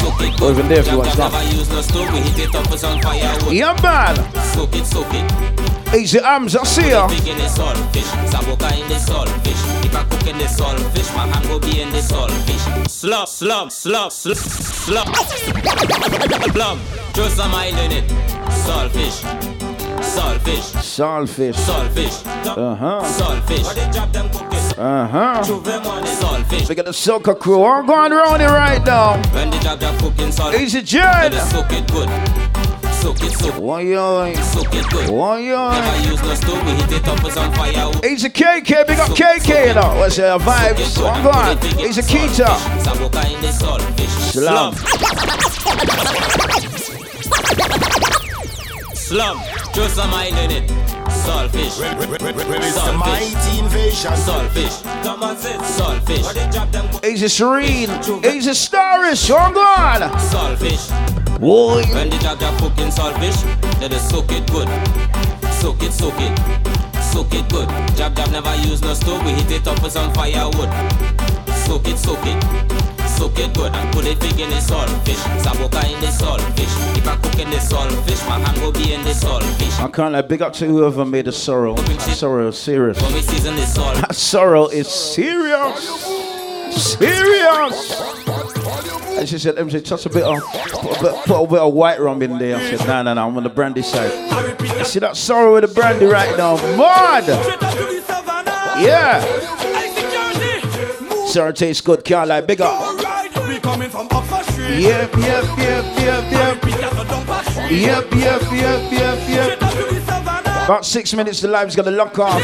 Soak 0.00 0.20
it 0.20 0.38
good. 0.38 0.50
even 0.52 0.68
there 0.68 0.80
if 0.80 0.90
you 0.90 0.96
want 0.98 1.08
Job 1.08 1.14
stuff. 1.14 1.32
never 1.32 1.54
use 1.56 1.68
no 1.70 1.80
stove, 1.82 2.12
we 2.12 2.20
hit 2.20 2.38
it 2.48 2.54
up 2.54 2.70
with 2.70 2.80
some 2.80 3.00
firewood. 3.00 3.52
Yeah, 3.52 3.76
man. 3.82 4.16
Soak 4.54 4.74
it, 4.76 4.86
soak 4.86 5.06
it. 5.10 5.75
The 5.92 6.22
arms. 6.24 6.54
I 6.54 6.64
see 6.64 6.90
ya. 6.90 7.08
Big 7.08 7.26
in 7.26 7.38
the 7.38 7.44
saltfish, 7.44 8.10
Saboka 8.30 8.70
in 8.80 8.86
the 8.88 8.94
saltfish. 8.94 9.84
If 9.84 9.94
I 9.96 10.04
cook 10.04 10.26
in 10.26 10.38
the 10.38 10.44
saltfish, 10.44 11.14
my 11.16 11.26
hand 11.26 11.48
will 11.48 11.58
be 11.58 11.80
in 11.80 11.90
the 11.90 11.98
saltfish. 11.98 12.88
Slop, 12.88 13.28
slop, 13.28 13.72
slop, 13.72 14.12
slop, 14.12 14.36
slop. 14.36 15.16
Slop. 16.52 16.78
Just 17.14 17.38
a 17.40 17.48
mile 17.48 17.78
in 17.78 17.92
it. 17.92 18.04
Saltfish. 18.64 19.22
Saltfish. 20.00 20.72
Saltfish. 20.82 21.54
Saltfish. 21.54 22.26
Uh 22.46 22.74
huh. 22.74 23.00
Saltfish. 23.04 24.78
Uh 24.78 25.06
huh. 25.08 25.42
Saltfish. 25.42 26.68
We 26.68 26.74
got 26.74 26.84
the 26.84 26.92
soca 26.92 27.38
crew 27.38 27.62
all 27.62 27.82
going 27.82 28.12
around 28.12 28.40
it 28.42 28.46
right 28.46 28.84
now. 28.84 29.16
When 29.32 29.50
the 29.50 29.58
jab 29.58 29.80
jab 29.80 29.98
cooking 30.00 30.28
saltfish. 30.28 30.60
Easy 30.60 30.82
Jen. 30.82 31.32
Soak 31.32 31.72
it 31.72 31.90
good. 31.90 32.08
Soak 33.06 33.22
it, 33.22 33.32
soak. 33.34 33.54
Why 33.60 33.80
yo? 33.82 34.34
Soak 34.34 34.74
it 34.74 34.90
good. 34.90 35.10
Why 35.10 35.38
yo? 35.38 35.70
Never 35.70 36.10
use 36.10 36.20
no 36.22 36.34
stove. 36.34 36.66
We 36.66 36.72
hit 36.72 36.90
it 36.90 37.06
up 37.06 37.22
with 37.22 37.34
some 37.34 37.52
firewood. 37.52 38.04
Easy 38.04 38.28
KK, 38.28 38.84
big 38.84 38.98
up 38.98 39.10
KK, 39.10 39.68
you 39.68 39.74
know. 39.74 39.94
What's 40.00 40.18
your 40.18 40.40
vibes? 40.40 41.00
One 41.00 41.22
going. 41.22 41.56
Easy 41.88 42.02
Keita. 42.02 42.46
Saboka 42.82 43.22
in 43.32 43.40
the 43.40 43.52
saltfish. 43.54 44.10
Slum. 44.32 44.74
Slum. 48.96 49.40
Throw 49.72 49.86
some 49.86 50.12
oil 50.12 50.36
in 50.38 50.50
it. 50.50 50.68
Saltfish. 51.06 51.78
It's 51.78 52.82
the 52.86 52.92
mighty 52.92 53.58
invasion. 53.60 54.14
Saltfish. 54.14 54.82
Come 55.04 55.22
on, 55.22 55.36
sit. 55.36 55.60
Saltfish. 55.60 57.04
Easy 57.04 57.28
Serene. 57.28 57.88
Easy 58.24 58.50
Starish. 58.50 59.30
One 59.30 59.54
going. 59.54 60.10
Saltfish. 60.18 61.25
Boy. 61.38 61.84
When 61.92 62.08
the 62.08 62.16
jab 62.18 62.40
jab 62.40 62.58
cooking 62.58 62.88
saltfish, 62.88 63.44
let 63.80 63.92
us 63.92 64.08
soak 64.10 64.32
it 64.32 64.50
good. 64.50 64.68
Soak 65.60 65.82
it, 65.82 65.92
soak 65.92 66.14
it. 66.18 66.32
Soak 67.02 67.34
it 67.34 67.48
good. 67.50 67.68
Jab 67.96 68.16
jab 68.16 68.30
never 68.30 68.54
use 68.56 68.80
no 68.82 68.94
stove. 68.94 69.24
We 69.24 69.32
hit 69.32 69.50
it 69.50 69.66
up 69.68 69.82
with 69.82 69.92
some 69.92 70.12
firewood. 70.14 70.70
Soak 71.66 71.88
it, 71.88 71.98
soak 71.98 72.24
it. 72.24 72.42
Soak 73.16 73.38
it 73.38 73.54
good 73.54 73.72
and 73.72 73.92
put 73.94 74.06
it 74.06 74.18
big 74.20 74.38
in 74.40 74.48
the 74.50 74.56
saltfish. 74.56 75.22
Saboka 75.42 75.84
in 75.84 76.00
the 76.00 76.08
saltfish. 76.08 76.96
If 76.96 77.06
I 77.06 77.16
cook 77.16 77.38
in 77.38 77.50
the 77.50 77.56
saltfish, 77.56 78.26
my 78.28 78.38
hand 78.38 78.60
will 78.62 78.72
be 78.72 78.94
in 78.94 79.02
the 79.04 79.10
saltfish. 79.10 79.78
I 79.82 79.88
can't 79.88 80.12
like 80.12 80.28
big 80.28 80.42
up 80.42 80.52
to 80.54 80.66
whoever 80.66 81.04
made 81.04 81.26
the 81.26 81.32
sorrow. 81.32 81.74
That 81.74 82.00
sorrow 82.00 82.48
is 82.48 82.58
serious. 82.58 83.00
When 83.02 83.12
we 83.12 83.20
season 83.20 83.56
the 83.56 83.66
salt. 83.66 83.96
That 83.96 84.14
sorrow 84.14 84.68
is 84.68 84.88
serious. 84.88 86.26
Serious. 86.72 88.45
And 88.66 89.28
she 89.28 89.38
said, 89.38 89.56
MJ, 89.56 89.84
touch 89.84 90.06
a 90.06 90.10
bit 90.10 90.24
of, 90.24 90.42
put 90.42 90.98
a 90.98 91.02
bit, 91.02 91.14
put 91.24 91.42
a 91.42 91.46
bit 91.46 91.58
of 91.60 91.72
white 91.72 92.00
rum 92.00 92.20
in 92.22 92.38
there. 92.38 92.56
I 92.56 92.76
said, 92.76 92.86
no, 92.86 93.02
no, 93.02 93.14
no, 93.14 93.28
I'm 93.28 93.36
on 93.36 93.42
the 93.42 93.48
brandy 93.48 93.82
side. 93.82 94.12
You 94.78 94.84
see 94.84 94.98
that 94.98 95.16
sorrow 95.16 95.54
with 95.54 95.68
the 95.68 95.74
brandy 95.74 96.06
right 96.06 96.36
now? 96.36 96.56
Mad! 96.76 97.26
Yeah. 98.78 99.22
Sorrow 101.26 101.52
tastes 101.52 101.80
good, 101.80 102.04
can't 102.04 102.28
lie, 102.28 102.40
big 102.40 102.60
up. 102.60 102.96
Yep, 104.68 105.16
yep, 105.16 105.44
yep, 105.58 105.84
yep, 105.98 106.32
yep. 106.32 106.64
Yep, 107.70 108.12
yep, 108.12 108.42
yep, 108.52 108.92
yep, 108.92 109.28
yep. 109.28 109.56
About 110.66 110.84
six 110.84 111.14
minutes, 111.14 111.40
the 111.40 111.48
live's 111.48 111.76
gonna 111.76 111.90
lock 111.90 112.18
off. 112.18 112.42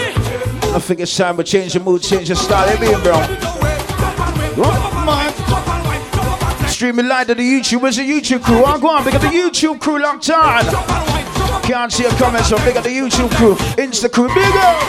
I 0.75 0.79
think 0.79 1.01
it's 1.01 1.17
time 1.17 1.37
to 1.37 1.45
change 1.45 1.75
the 1.75 1.81
mood, 1.81 2.03
change 2.03 2.29
the 2.29 2.37
style. 2.37 2.69
Hey, 2.69 2.81
being, 2.81 3.03
bro. 3.03 3.19
What? 4.57 4.92
Streaming 6.83 7.07
live 7.07 7.29
to 7.29 7.37
the 7.37 7.43
YouTube. 7.45 7.81
Where's 7.81 7.95
the 7.95 8.03
YouTube 8.03 8.43
crew? 8.43 8.65
I'm 8.65 8.81
going. 8.81 9.05
Big 9.05 9.15
up 9.15 9.21
the 9.21 9.29
YouTube 9.29 9.81
crew 9.81 10.03
locked 10.03 10.29
on. 10.31 10.65
Can't 11.63 11.93
see 11.93 12.07
a 12.07 12.11
comment, 12.17 12.45
so 12.45 12.57
big 12.65 12.77
up 12.77 12.83
the 12.83 12.91
YouTube 12.91 13.31
crew. 13.37 13.55
Insta 13.77 14.11
crew, 14.11 14.27
big 14.27 14.53
up. 14.57 14.83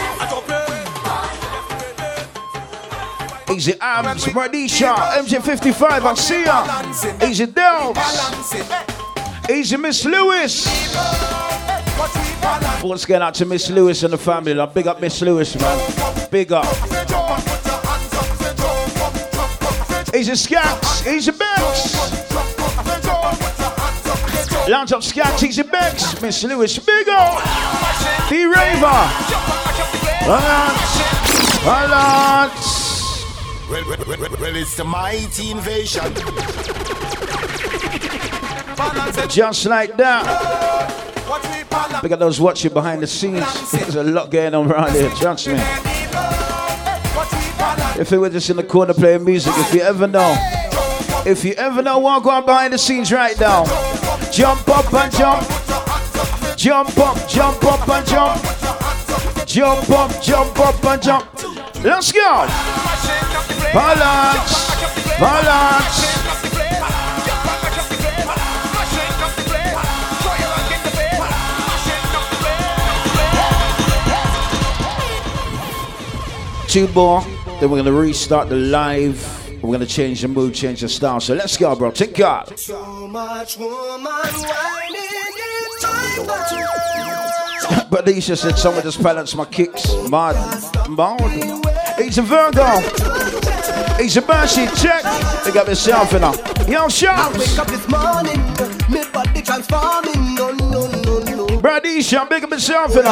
Easy 3.48 3.74
Abs, 3.80 4.34
Radisha, 4.34 4.92
MJ55, 5.22 5.84
I 5.84 6.14
see 6.14 6.42
ya. 6.42 7.28
Easy 7.30 7.46
Delves. 7.46 8.00
Easy 9.48 9.76
Miss 9.76 10.04
Lewis. 10.04 10.66
What's 12.82 13.04
going 13.04 13.22
out 13.22 13.34
to 13.34 13.44
Miss 13.44 13.70
Lewis 13.70 14.02
and 14.02 14.12
the 14.12 14.18
family? 14.18 14.52
Big 14.74 14.88
up 14.88 15.00
Miss 15.00 15.22
Lewis, 15.22 15.54
man. 15.60 16.28
Big 16.32 16.50
up. 16.50 16.93
Easy 20.14 20.32
Scats, 20.32 21.06
Easy 21.12 21.32
Bex. 21.32 21.92
Lounge 24.68 24.92
up 24.92 25.02
Scats, 25.02 25.42
Easy 25.42 25.64
Bex. 25.64 26.22
Miss 26.22 26.44
Lewis, 26.44 26.78
big 26.78 27.08
up. 27.08 27.42
The 28.30 28.44
Raver. 28.44 29.08
Balance. 30.24 31.64
Balance. 31.64 33.24
Well, 33.68 33.84
well, 33.88 33.98
well, 34.06 34.18
well, 34.20 34.36
well, 34.40 34.56
it's 34.56 34.76
the 34.76 34.84
mighty 34.84 35.50
invasion. 35.50 36.14
Just 39.28 39.66
like 39.66 39.96
that. 39.96 40.24
Look 42.04 42.12
at 42.12 42.20
those 42.20 42.40
watching 42.40 42.72
behind 42.72 43.02
the 43.02 43.08
scenes. 43.08 43.72
There's 43.72 43.96
a 43.96 44.04
lot 44.04 44.30
going 44.30 44.54
on 44.54 44.70
around 44.70 44.92
here, 44.92 45.10
trust 45.10 45.48
me. 45.48 45.60
If 47.96 48.10
we 48.10 48.18
were 48.18 48.28
just 48.28 48.50
in 48.50 48.56
the 48.56 48.64
corner 48.64 48.92
playing 48.92 49.24
music, 49.24 49.52
if 49.56 49.72
you 49.72 49.80
ever 49.80 50.08
know, 50.08 50.34
if 51.24 51.44
you 51.44 51.52
ever 51.54 51.80
know 51.80 52.00
going 52.00 52.26
on 52.26 52.44
behind 52.44 52.72
the 52.72 52.78
scenes 52.78 53.12
right 53.12 53.38
now, 53.38 53.64
jump 54.32 54.68
up 54.68 54.92
and 54.92 55.12
jump, 55.12 55.46
jump 56.56 56.98
up, 56.98 57.28
jump 57.28 57.64
up 57.64 57.88
and 57.88 58.06
jump, 58.06 59.46
jump 59.46 59.90
up, 59.90 60.22
jump 60.22 60.58
up 60.58 60.84
and 60.84 61.02
jump. 61.02 61.44
Let's 61.84 62.10
go. 62.10 62.46
Balance, 63.72 64.70
balance. 65.20 66.14
Two 76.68 76.88
more, 76.88 77.24
then 77.64 77.70
we're 77.70 77.78
gonna 77.78 77.98
restart 77.98 78.50
the 78.50 78.56
live. 78.56 79.62
We're 79.62 79.72
gonna 79.72 79.86
change 79.86 80.20
the 80.20 80.28
mood, 80.28 80.52
change 80.52 80.82
the 80.82 80.88
style. 80.90 81.18
So 81.18 81.32
let's 81.32 81.56
go, 81.56 81.74
bro. 81.74 81.90
Take 81.92 82.14
God. 82.14 82.58
So 82.58 83.08
much 83.08 83.56
woman 83.56 84.02
my 84.02 84.90
but 87.90 88.04
Lisa 88.04 88.36
said 88.36 88.58
someone 88.58 88.82
just 88.82 89.02
balanced 89.02 89.34
my 89.34 89.46
kicks. 89.46 89.94
Mad. 90.10 90.36
Mad. 90.90 91.98
He's 91.98 92.18
a 92.18 92.22
Virgo. 92.22 92.80
He's 93.96 94.14
a 94.18 94.20
Banshee. 94.20 94.66
Check. 94.76 95.02
They 95.44 95.50
got 95.50 95.66
myself 95.66 96.12
in 96.12 96.20
her. 96.20 96.34
Yo, 96.70 96.84
I 96.84 96.88
shout. 96.88 97.32
wake 97.38 97.58
up 97.58 97.68
this 97.68 97.88
morning, 97.88 98.42
me 98.90 99.10
body 99.10 99.40
transforming. 99.40 100.33
Bradisha, 101.64 102.28
big 102.28 102.44
up 102.44 102.50
myself 102.50 102.94
in 102.94 103.06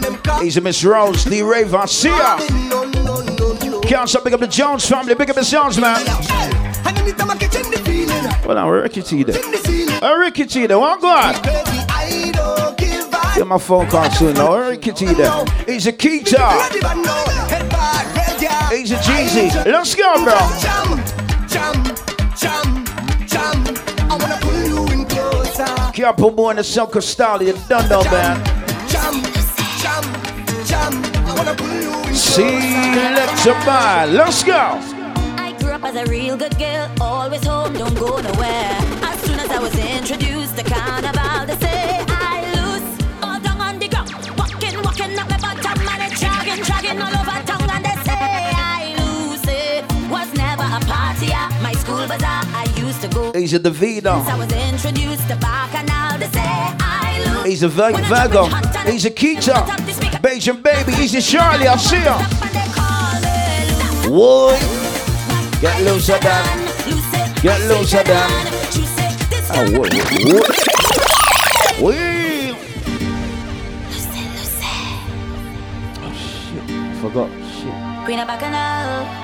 them 0.00 0.16
call 0.16 0.40
He's 0.42 0.56
a 0.56 0.60
Miss 0.60 0.84
Rose, 0.84 1.24
the 1.24 1.40
no, 3.22 3.68
no. 3.68 3.80
Can't 3.82 4.08
big 4.24 4.32
up 4.32 4.40
the 4.40 4.48
Jones 4.48 4.88
family. 4.88 5.14
Big 5.14 5.30
up 5.30 5.36
man. 5.78 6.04
The 6.04 7.82
feeling, 7.84 8.48
Well, 8.48 8.58
I'm 8.58 8.68
Ricky 8.68 9.00
T 9.00 9.22
there. 9.22 9.40
Uh, 10.02 10.16
Ricky 10.16 10.44
T 10.44 10.66
there. 10.66 10.76
One 10.80 11.00
God. 11.00 11.40
Get 13.36 13.46
my 13.46 13.58
phone 13.58 13.86
call 13.86 14.10
soon. 14.10 14.34
now. 14.34 14.56
Ricky 14.56 14.90
T 14.90 15.06
there. 15.06 15.44
He's 15.66 15.86
a 15.86 15.92
Keita. 15.92 16.68
He's 18.72 18.90
a 18.90 18.96
Jeezy. 18.96 19.66
Let's 19.66 19.94
go, 19.94 20.24
bro. 20.24 21.81
Closer. 26.02 26.16
Can't 26.16 26.16
put 26.16 26.34
more 26.34 26.50
in 26.50 26.56
the 26.56 26.64
Silk 26.64 27.00
style. 27.02 27.42
You 27.42 27.52
done 27.68 27.88
though, 27.88 28.04
man. 28.04 28.44
Jam, 28.88 29.22
jam, 29.80 30.04
jam. 30.66 30.92
I 31.26 31.34
wanna 31.36 31.54
pull 31.54 31.68
you 31.68 32.14
See, 32.14 32.42
let's 32.42 33.46
buy. 33.64 34.06
Let's 34.06 34.42
go. 34.42 34.78
I 35.36 35.54
grew 35.58 35.70
up 35.70 35.84
as 35.84 35.96
a 35.96 36.10
real 36.10 36.36
good 36.36 36.58
girl, 36.58 36.90
always 37.00 37.44
home, 37.44 37.72
don't 37.74 37.94
go 37.98 38.20
nowhere. 38.20 38.78
As 39.02 39.20
soon 39.22 39.38
as 39.38 39.50
I 39.50 39.58
was 39.58 39.74
introduced 39.78 40.56
to 40.58 40.64
carnival, 40.64 41.21
He's 57.44 57.62
a 57.62 57.68
Vir- 57.68 57.92
When 57.92 58.04
I 58.04 58.08
Virgo. 58.08 58.48
jump 58.48 58.52
in 58.52 58.52
hot 58.52 58.76
and 58.76 58.88
He's 58.92 59.04
a 59.04 59.08
when 59.08 59.16
I 59.16 59.20
Keita. 59.20 59.66
tap 59.66 59.80
the 59.80 59.92
speaker, 59.92 60.18
Beijing 60.18 60.62
baby. 60.62 60.92
He's 60.92 61.14
a 61.14 61.20
Charlie. 61.22 61.66
I 61.66 61.76
see 61.76 62.02
ya. 62.02 62.18
and 62.18 62.54
they 62.54 62.68
call 62.72 63.20
me 63.20 63.36
loose. 63.68 64.06
Boy. 64.06 64.58
Get 65.60 65.80
loose 65.82 66.08
of 66.08 66.20
that. 66.20 66.44
Get 67.42 67.60
loose 67.62 67.94
of 67.94 68.04
that. 68.06 68.30
Oh, 69.54 69.78
what? 69.78 69.92
What? 70.32 70.48
Wait. 71.82 72.54
Oh, 76.00 76.12
shit. 76.14 76.64
Forgot. 77.00 77.30
Shit. 77.58 78.04
Queen 78.04 78.18
of 78.20 78.26
Bacchanal. 78.28 79.21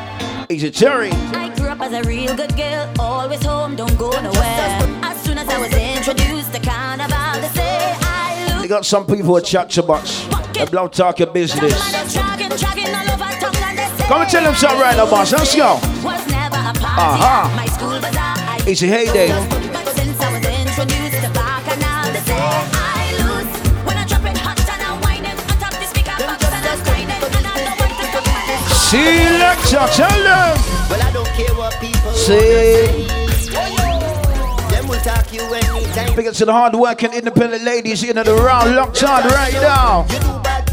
He's 0.49 0.63
a 0.65 0.71
Cherry. 0.71 1.11
I 1.11 1.55
grew 1.55 1.69
up 1.69 1.79
as 1.83 1.93
a 1.93 2.03
real 2.09 2.35
good 2.35 2.57
girl, 2.57 2.91
always 2.99 3.45
home, 3.45 3.77
don't 3.77 3.99
go 3.99 4.11
nowhere. 4.11 4.79
As 5.03 5.21
soon 5.23 5.37
as 5.37 5.47
I 5.47 5.59
was 5.61 5.71
introduced 5.75 6.55
to 6.55 6.61
carnival, 6.61 7.43
they 7.43 7.49
say 7.49 7.97
I 8.01 8.59
We 8.63 8.67
got 8.67 8.87
some 8.87 9.05
people 9.05 9.27
who 9.27 9.41
chat 9.43 9.69
too 9.69 9.83
much. 9.83 10.27
They 10.55 10.65
blow 10.65 10.89
talk 10.89 11.19
your 11.19 11.31
business. 11.31 11.75
Come 14.07 14.23
and 14.23 14.31
tell 14.31 14.43
them 14.43 14.55
something 14.55 14.81
right 14.81 14.97
now, 14.97 15.11
boss. 15.11 15.33
Let's 15.33 15.55
go. 15.55 15.79
Uh-huh. 16.97 17.49
It's 18.67 18.81
a 18.83 18.87
heyday. 18.87 19.68
Selector, 28.89 29.87
tell 29.93 30.09
them. 30.09 30.57
Well, 30.89 31.03
I 31.03 31.13
don't 31.13 31.29
care 31.37 31.55
what 31.57 31.75
people 31.79 32.11
See. 32.13 32.87
Them 34.73 34.89
will 34.89 34.99
talk 35.01 35.31
you 35.31 35.43
anytime. 35.43 36.17
Big 36.17 36.27
up 36.27 36.33
to 36.37 36.47
the 36.47 36.53
hard 36.55 36.75
working 36.75 37.13
independent 37.13 37.65
ladies 37.65 38.03
in 38.03 38.17
the 38.17 38.35
round, 38.35 38.75
locked 38.75 39.03
on 39.03 39.25
right 39.25 39.53
now. 39.53 40.05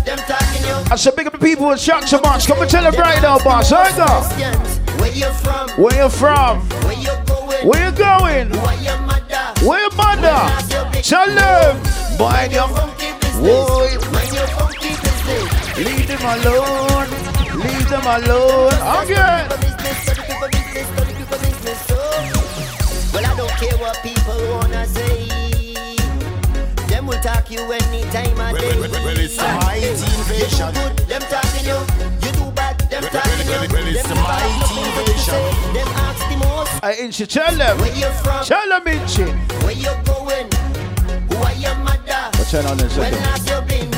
Them 0.05 0.17
talking 0.19 0.63
you. 0.63 0.75
I 0.89 0.95
said, 0.95 1.17
big 1.17 1.27
up 1.27 1.33
the 1.33 1.39
people 1.39 1.75
chat 1.75 2.07
too 2.07 2.21
much. 2.21 2.47
Come 2.47 2.61
and 2.61 2.71
tell 2.71 2.89
them 2.89 2.95
right 2.95 3.21
now, 3.21 3.37
boss. 3.39 3.69
Where 3.71 5.11
you 5.11 5.29
from? 5.43 5.69
Where 5.71 5.93
you 5.93 6.09
from? 6.09 6.61
Where 6.85 6.93
you 6.93 7.11
going? 7.25 7.67
Where 7.67 7.83
you 7.83 7.91
going? 7.97 8.49
Why 8.63 8.75
your 8.75 8.97
mother? 8.99 9.67
Where 9.67 9.81
your 9.81 9.91
mother? 9.91 11.01
Tell 11.01 11.27
them. 11.27 11.83
Mind 12.17 12.53
your 12.53 12.69
Whoa. 13.43 13.89
Mind 14.13 14.33
your 14.33 14.47
funky 14.55 14.95
business. 15.03 15.77
Leave 15.77 16.07
them 16.07 16.21
alone. 16.21 17.24
Leave 17.65 17.89
them 17.89 18.05
alone. 18.05 18.73
Okay. 19.01 19.47
Well, 23.13 23.25
I 23.25 23.33
don't 23.37 23.49
care 23.57 23.77
what 23.77 23.97
people 24.03 24.37
wanna 24.51 24.85
say. 24.85 25.25
Them 26.87 27.07
will 27.07 27.19
talk 27.21 27.49
you 27.49 27.61
anytime 27.71 28.39
I 28.39 28.53
day. 28.53 28.79
Well, 28.79 28.89
well, 28.91 29.03
well, 29.05 29.17
it's 29.17 29.37
a 29.39 29.47
mighty 29.65 29.87
invasion. 29.87 30.67
You 30.67 30.73
do 30.73 30.79
good, 30.79 30.97
them 31.09 31.21
talking 31.21 31.65
you. 31.65 31.79
You 32.25 32.31
do 32.37 32.51
bad, 32.51 32.77
them 32.91 33.03
talking 33.03 33.47
you. 33.47 33.73
well, 33.73 33.87
it's 33.87 34.11
a 34.11 34.15
mighty 34.15 34.77
invasion. 34.85 35.73
Them 35.73 35.87
ask 36.05 36.21
the 36.29 36.37
most. 36.45 36.83
I 36.83 36.93
Inchi, 36.99 37.25
tell 37.25 37.55
them. 37.55 37.77
Where 37.79 37.95
you 37.95 38.09
from? 38.21 38.43
Tell 38.45 38.67
them, 38.69 38.87
Inchi. 38.87 39.23
Where 39.65 39.73
you 39.73 39.93
going? 40.05 40.49
Who 41.29 41.35
are 41.43 41.53
your 41.55 41.75
mother? 41.81 42.29
What's 42.37 42.51
that 42.51 42.65
on 42.65 42.77
there, 42.77 42.89
When 42.89 43.11
second? 43.11 43.21
last 43.21 43.49
you 43.49 43.61
been 43.67 43.89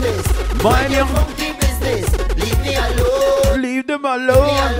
business. 0.00 0.62
Mind 0.62 0.92
your- 0.92 1.06
funky 1.06 1.52
business. 1.52 2.10
Leave 2.36 2.60
me 2.60 2.74
alone. 2.74 3.62
Leave 3.62 3.86
them 3.86 4.04
alone. 4.04 4.74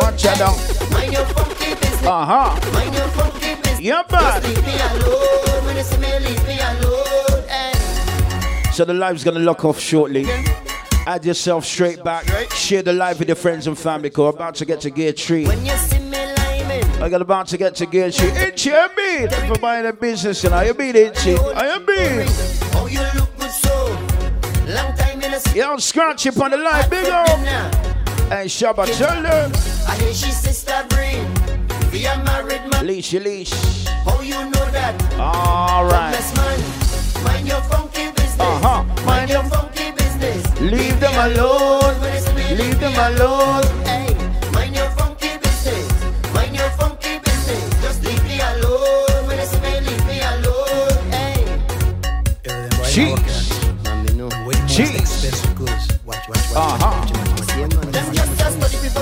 Watch 0.00 0.26
out 0.26 0.38
now. 0.38 0.54
Mind 0.90 1.12
your 1.12 1.24
funky 1.26 1.74
business. 1.74 2.06
Uh 2.06 2.24
huh. 2.24 2.72
Mind 2.72 2.94
your 2.94 3.08
funky 3.08 3.54
business. 3.54 3.80
Yeah, 3.80 4.02
man. 4.10 4.42
Just 4.42 4.46
leave 4.48 4.66
me 4.66 4.74
alone. 4.74 5.64
When 5.64 5.76
you 5.76 5.82
see 5.82 5.98
me, 5.98 6.18
leave 6.20 6.46
me 6.46 6.58
alone. 6.60 7.42
Hey. 7.48 8.72
So 8.72 8.84
the 8.84 8.94
live's 8.94 9.24
gonna 9.24 9.40
lock 9.40 9.64
off 9.64 9.78
shortly. 9.80 10.26
Add 11.06 11.24
yourself 11.24 11.64
straight 11.66 12.02
back. 12.02 12.24
Share 12.52 12.82
the 12.82 12.92
live 12.92 13.18
with 13.18 13.28
your 13.28 13.36
friends 13.36 13.66
and 13.66 13.78
family. 13.78 14.08
Cause 14.10 14.18
we're 14.32 14.38
about 14.40 14.54
to 14.56 14.64
get 14.64 14.80
to 14.82 14.90
gear 14.90 15.12
three. 15.12 15.46
When 15.46 15.64
you 15.64 15.76
see 15.76 15.98
me. 15.98 16.18
I 17.00 17.08
got 17.10 17.20
about 17.20 17.46
to 17.48 17.58
get 17.58 17.74
to 17.76 17.86
gear 17.86 18.10
three. 18.10 18.30
Itchy, 18.30 18.72
I 18.72 18.88
mean, 18.96 19.28
for 19.48 19.58
buying 19.60 19.84
a 19.84 19.92
business, 19.92 20.42
you 20.42 20.48
know, 20.48 20.60
you 20.62 20.72
mean 20.72 20.96
Itchy. 20.96 21.36
I 21.38 21.78
mean. 21.78 22.26
Oh, 22.76 22.88
you 22.90 23.00
look. 23.20 23.33
Long 24.66 24.94
time 24.96 25.20
in 25.20 25.38
see. 25.40 25.58
Yo, 25.58 25.76
scratch 25.76 26.26
up 26.26 26.40
on 26.40 26.50
the 26.52 26.56
live, 26.56 26.88
big 26.88 27.08
up. 27.08 27.28
Hey, 28.28 28.46
Shabba, 28.46 28.86
tell 28.96 29.22
them. 29.22 29.52
I 29.86 29.96
hear 29.96 30.14
she 30.14 30.30
sister 30.30 30.84
bring. 30.88 31.26
Be 31.90 32.06
a 32.06 32.16
married 32.24 32.62
man. 32.70 32.86
Leash, 32.86 33.12
leash. 33.12 33.52
How 34.04 34.20
you 34.22 34.40
know 34.50 34.70
that? 34.72 34.94
All 35.18 35.84
right. 35.84 36.10
Man. 36.34 37.24
Mind 37.24 37.46
your 37.46 37.60
funky 37.62 38.10
business. 38.12 38.40
Uh-huh. 38.40 38.84
Mind 39.04 39.30
your 39.30 39.44
funky 39.44 39.90
business. 39.92 40.60
Leave 40.60 40.98
them 40.98 41.14
alone. 41.30 42.00
Leave 42.56 42.80
them 42.80 42.94
alone. 43.12 43.62
Hey, 43.84 44.13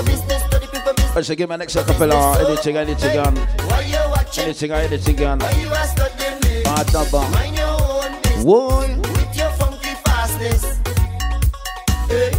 business. 0.03 0.43
I 1.15 1.21
say, 1.21 1.35
give 1.35 1.49
my 1.49 1.55
next 1.55 1.75
acapella. 1.75 2.43
Anything, 2.45 2.77
anything, 2.77 3.19
on. 3.19 3.35
Why 3.35 3.81
you 3.81 4.09
watching? 4.09 4.43
Anything, 4.45 4.71
anything, 4.71 5.25
on. 5.25 5.39
Why 5.39 5.51
you 5.51 5.69
are 5.69 5.85
studying 5.85 6.39
me? 6.41 6.63
Double. 6.91 7.21
Mind 7.29 7.55
your 7.55 7.67
own 7.67 8.21
business. 8.23 8.43
Whoa. 8.43 8.79
With 8.97 9.35
your 9.37 9.51
funky 9.51 9.93
fastness. 10.03 10.79
Hey. 12.09 12.31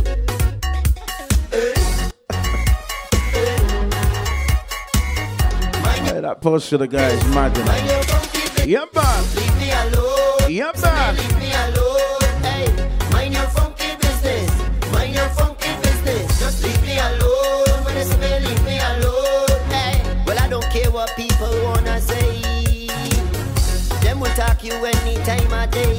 Hey, 6.05 6.21
that 6.21 6.41
post 6.41 6.69
for 6.69 6.79
the 6.79 6.87
guys, 6.87 7.25
know. 7.27 7.55
Yeah, 8.67 8.85
man. 8.95 9.25
Yeah, 10.51 10.73
man. 10.83 11.34
You 24.65 24.73
any 24.85 25.17
time 25.25 25.53
of 25.53 25.71
day. 25.71 25.95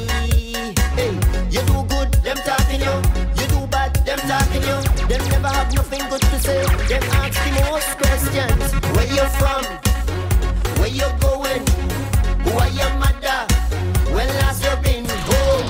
Hey, 0.96 1.12
you 1.50 1.62
do 1.70 1.84
good, 1.88 2.10
them 2.24 2.36
talking 2.38 2.80
you. 2.80 2.94
You 3.38 3.46
do 3.48 3.66
bad, 3.68 3.94
them 4.04 4.18
talking 4.26 4.62
you. 4.62 4.78
Them 5.06 5.22
never 5.30 5.48
have 5.48 5.72
nothing 5.72 6.02
good 6.10 6.20
to 6.20 6.38
say. 6.40 6.64
Them 6.88 7.02
ask 7.22 7.38
the 7.44 7.50
most 7.70 7.96
questions. 7.96 8.72
Where 8.96 9.06
you 9.06 9.26
from? 9.38 9.64
Where 10.80 10.88
you 10.88 11.08
going? 11.20 11.64
Who 12.42 12.58
are 12.58 12.70
your 12.70 12.90
mother? 12.98 13.46
When 14.12 14.28
last 14.40 14.64
you 14.64 14.74
been 14.82 15.06
home? 15.30 15.66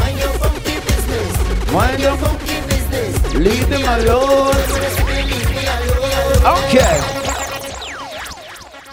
Mind 0.00 0.18
your 0.18 0.32
funky 0.42 0.80
business. 0.80 1.72
Mind 1.72 2.00
your 2.00 2.16
funky 2.16 2.60
business. 2.66 3.34
Leave 3.34 3.68
them 3.70 3.82
alone. 4.00 4.54
Alone. 6.02 6.64
Okay. 6.66 7.21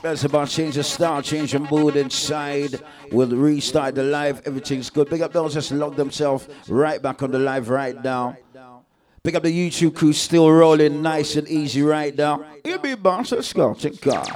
That's 0.02 0.24
about 0.24 0.47
change 0.47 0.76
the 0.76 0.84
style, 0.84 1.22
change 1.22 1.52
the 1.52 1.60
mood 1.60 1.95
inside. 1.95 2.82
We'll 3.12 3.30
restart 3.30 3.95
the 3.95 4.04
live. 4.04 4.41
Everything's 4.45 4.89
good. 4.89 5.10
Big 5.10 5.22
up 5.22 5.34
those 5.34 5.54
just 5.54 5.72
logged 5.72 5.97
themselves 5.97 6.47
right 6.68 7.02
back 7.02 7.22
on 7.22 7.32
the 7.32 7.39
live 7.39 7.70
right 7.70 8.02
now. 8.04 8.38
Big 9.22 9.36
up 9.36 9.43
the 9.43 9.52
YouTube 9.52 9.95
crew 9.95 10.14
still 10.14 10.50
rolling 10.50 11.02
nice 11.02 11.36
and 11.36 11.47
easy 11.50 11.82
right 11.82 12.16
now. 12.16 12.45
You 12.64 12.80
be 12.80 12.95
boss, 12.95 13.34
let's 13.34 13.52
go. 13.52 13.74
Thank 13.74 14.00
God. 14.02 14.28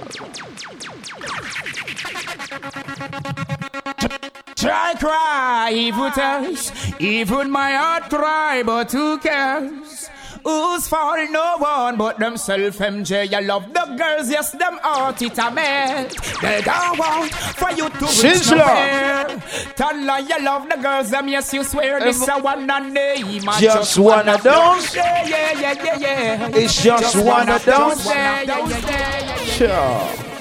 Try 4.55 4.93
cry, 4.99 5.71
evil 5.73 6.11
tells, 6.11 6.71
even 6.99 7.49
my 7.49 7.71
heart 7.71 8.09
cry, 8.09 8.63
but 8.63 8.91
who 8.91 9.17
cares? 9.17 10.09
Who's 10.43 10.87
for 10.89 11.25
no 11.29 11.55
one 11.57 11.97
but 11.97 12.19
themself, 12.19 12.77
MJ? 12.77 13.33
I 13.33 13.39
love 13.39 13.73
the 13.73 13.95
girls, 13.97 14.29
yes, 14.29 14.51
them 14.51 14.77
heart 14.81 15.21
it 15.21 15.37
a 15.37 15.49
melt. 15.51 16.17
They 16.41 16.61
don't 16.61 16.99
want 16.99 17.31
for 17.33 17.71
you 17.71 17.89
to 17.89 18.05
reach 18.05 18.51
nowhere. 18.51 19.41
Tell 19.75 19.95
her 19.95 20.19
you 20.19 20.43
love 20.43 20.69
the 20.69 20.77
girls, 20.81 21.11
them 21.11 21.29
yes, 21.29 21.53
you 21.53 21.63
swear 21.63 21.99
this 22.01 22.27
um, 22.27 22.41
a 22.41 22.43
one 22.43 22.69
and 22.69 22.93
name. 22.93 23.47
I 23.47 23.61
Just 23.61 23.97
one 23.97 24.27
of 24.27 24.43
those? 24.43 24.93
Yeah, 24.95 25.27
yeah, 25.27 25.59
yeah, 25.59 25.83
yeah, 25.83 25.97
yeah. 25.97 26.49
It's 26.53 26.83
just 26.83 27.15
one 27.15 27.47
of 27.47 27.63
those? 27.63 28.05
Yeah, 28.05 28.41
yeah, 28.41 28.67
yeah, 28.67 28.77
yeah, 28.79 29.25
yeah. 29.25 30.17
Sure. 30.17 30.32